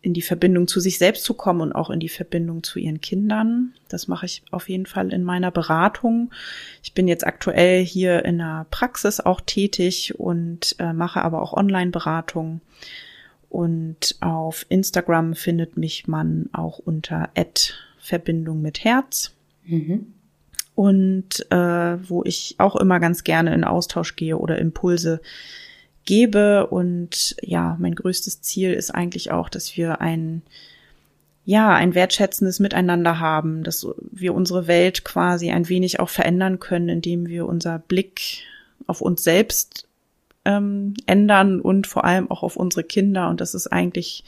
in 0.00 0.14
die 0.14 0.22
Verbindung 0.22 0.68
zu 0.68 0.80
sich 0.80 0.98
selbst 0.98 1.24
zu 1.24 1.34
kommen 1.34 1.60
und 1.60 1.72
auch 1.72 1.90
in 1.90 1.98
die 1.98 2.08
Verbindung 2.08 2.62
zu 2.62 2.78
ihren 2.78 3.00
Kindern. 3.00 3.74
Das 3.88 4.06
mache 4.06 4.26
ich 4.26 4.42
auf 4.50 4.68
jeden 4.68 4.86
Fall 4.86 5.12
in 5.12 5.24
meiner 5.24 5.50
Beratung. 5.50 6.30
Ich 6.82 6.92
bin 6.92 7.08
jetzt 7.08 7.26
aktuell 7.26 7.84
hier 7.84 8.24
in 8.24 8.38
der 8.38 8.66
Praxis 8.70 9.18
auch 9.18 9.40
tätig 9.40 10.18
und 10.18 10.76
äh, 10.78 10.92
mache 10.92 11.22
aber 11.22 11.42
auch 11.42 11.54
Online-Beratung. 11.54 12.60
Und 13.48 14.16
auf 14.20 14.66
Instagram 14.68 15.34
findet 15.34 15.76
mich 15.76 16.06
man 16.06 16.50
auch 16.52 16.78
unter 16.78 17.30
Verbindung 17.98 18.60
mit 18.62 18.84
Herz. 18.84 19.32
Mhm 19.64 20.14
und 20.74 21.50
äh, 21.50 22.08
wo 22.08 22.24
ich 22.24 22.56
auch 22.58 22.76
immer 22.76 23.00
ganz 23.00 23.24
gerne 23.24 23.54
in 23.54 23.64
Austausch 23.64 24.16
gehe 24.16 24.38
oder 24.38 24.58
Impulse 24.58 25.20
gebe. 26.04 26.66
Und 26.66 27.36
ja, 27.42 27.76
mein 27.78 27.94
größtes 27.94 28.42
Ziel 28.42 28.72
ist 28.72 28.90
eigentlich 28.90 29.30
auch, 29.30 29.48
dass 29.48 29.76
wir 29.76 30.00
ein 30.00 30.42
ja, 31.46 31.74
ein 31.74 31.94
wertschätzendes 31.94 32.58
Miteinander 32.58 33.20
haben, 33.20 33.64
dass 33.64 33.86
wir 34.00 34.34
unsere 34.34 34.66
Welt 34.66 35.04
quasi 35.04 35.50
ein 35.50 35.68
wenig 35.68 36.00
auch 36.00 36.08
verändern 36.08 36.58
können, 36.58 36.88
indem 36.88 37.26
wir 37.26 37.46
unser 37.46 37.78
Blick 37.78 38.44
auf 38.86 39.02
uns 39.02 39.22
selbst 39.22 39.86
ähm, 40.46 40.94
ändern 41.06 41.60
und 41.60 41.86
vor 41.86 42.04
allem 42.04 42.30
auch 42.30 42.42
auf 42.42 42.56
unsere 42.56 42.82
Kinder. 42.82 43.28
Und 43.28 43.42
das 43.42 43.54
ist 43.54 43.66
eigentlich 43.66 44.24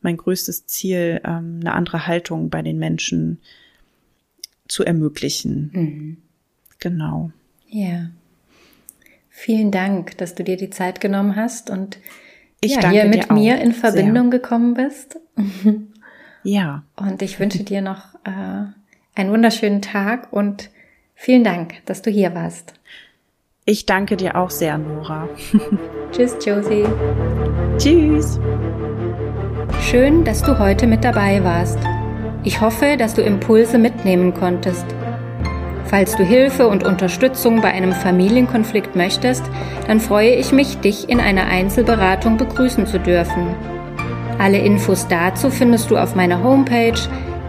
mein 0.00 0.16
größtes 0.16 0.66
Ziel, 0.66 1.20
ähm, 1.24 1.60
eine 1.60 1.74
andere 1.74 2.06
Haltung 2.06 2.48
bei 2.48 2.62
den 2.62 2.78
Menschen 2.78 3.40
zu 4.74 4.82
ermöglichen. 4.82 5.70
Mhm. 5.72 6.16
Genau. 6.80 7.30
Ja. 7.68 8.10
Vielen 9.30 9.70
Dank, 9.70 10.18
dass 10.18 10.34
du 10.34 10.42
dir 10.42 10.56
die 10.56 10.70
Zeit 10.70 11.00
genommen 11.00 11.36
hast 11.36 11.70
und 11.70 11.98
ich 12.60 12.74
ja, 12.74 12.90
hier 12.90 13.04
mit 13.04 13.30
mir 13.30 13.60
in 13.60 13.70
Verbindung 13.70 14.32
sehr. 14.32 14.40
gekommen 14.40 14.74
bist. 14.74 15.20
ja. 16.42 16.82
Und 16.96 17.22
ich 17.22 17.38
wünsche 17.38 17.62
dir 17.62 17.82
noch 17.82 18.14
äh, 18.24 18.64
einen 19.14 19.30
wunderschönen 19.30 19.82
Tag 19.82 20.32
und 20.32 20.70
vielen 21.14 21.44
Dank, 21.44 21.84
dass 21.86 22.00
du 22.02 22.10
hier 22.10 22.34
warst. 22.34 22.72
Ich 23.66 23.86
danke 23.86 24.16
dir 24.16 24.36
auch 24.36 24.50
sehr, 24.50 24.78
Nora. 24.78 25.28
Tschüss, 26.10 26.36
Josie. 26.44 26.84
Tschüss. 27.76 28.40
Schön, 29.82 30.24
dass 30.24 30.42
du 30.42 30.58
heute 30.58 30.86
mit 30.86 31.04
dabei 31.04 31.44
warst. 31.44 31.78
Ich 32.44 32.60
hoffe, 32.60 32.96
dass 32.98 33.14
du 33.14 33.22
Impulse 33.22 33.78
mitnehmen 33.78 34.34
konntest. 34.34 34.84
Falls 35.86 36.14
du 36.16 36.24
Hilfe 36.24 36.68
und 36.68 36.84
Unterstützung 36.84 37.62
bei 37.62 37.68
einem 37.68 37.92
Familienkonflikt 37.92 38.96
möchtest, 38.96 39.44
dann 39.86 40.00
freue 40.00 40.34
ich 40.34 40.52
mich, 40.52 40.76
dich 40.78 41.08
in 41.08 41.20
einer 41.20 41.46
Einzelberatung 41.46 42.36
begrüßen 42.36 42.86
zu 42.86 43.00
dürfen. 43.00 43.54
Alle 44.38 44.58
Infos 44.58 45.08
dazu 45.08 45.48
findest 45.50 45.90
du 45.90 45.96
auf 45.96 46.14
meiner 46.14 46.42
Homepage 46.42 47.00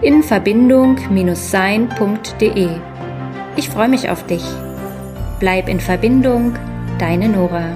in 0.01 0.23
Verbindung-sein.de. 0.23 2.69
Ich 3.58 3.69
freue 3.69 3.89
mich 3.89 4.10
auf 4.10 4.25
dich. 4.25 4.43
Bleib 5.39 5.67
in 5.67 5.81
Verbindung, 5.81 6.55
deine 6.99 7.27
Nora. 7.27 7.75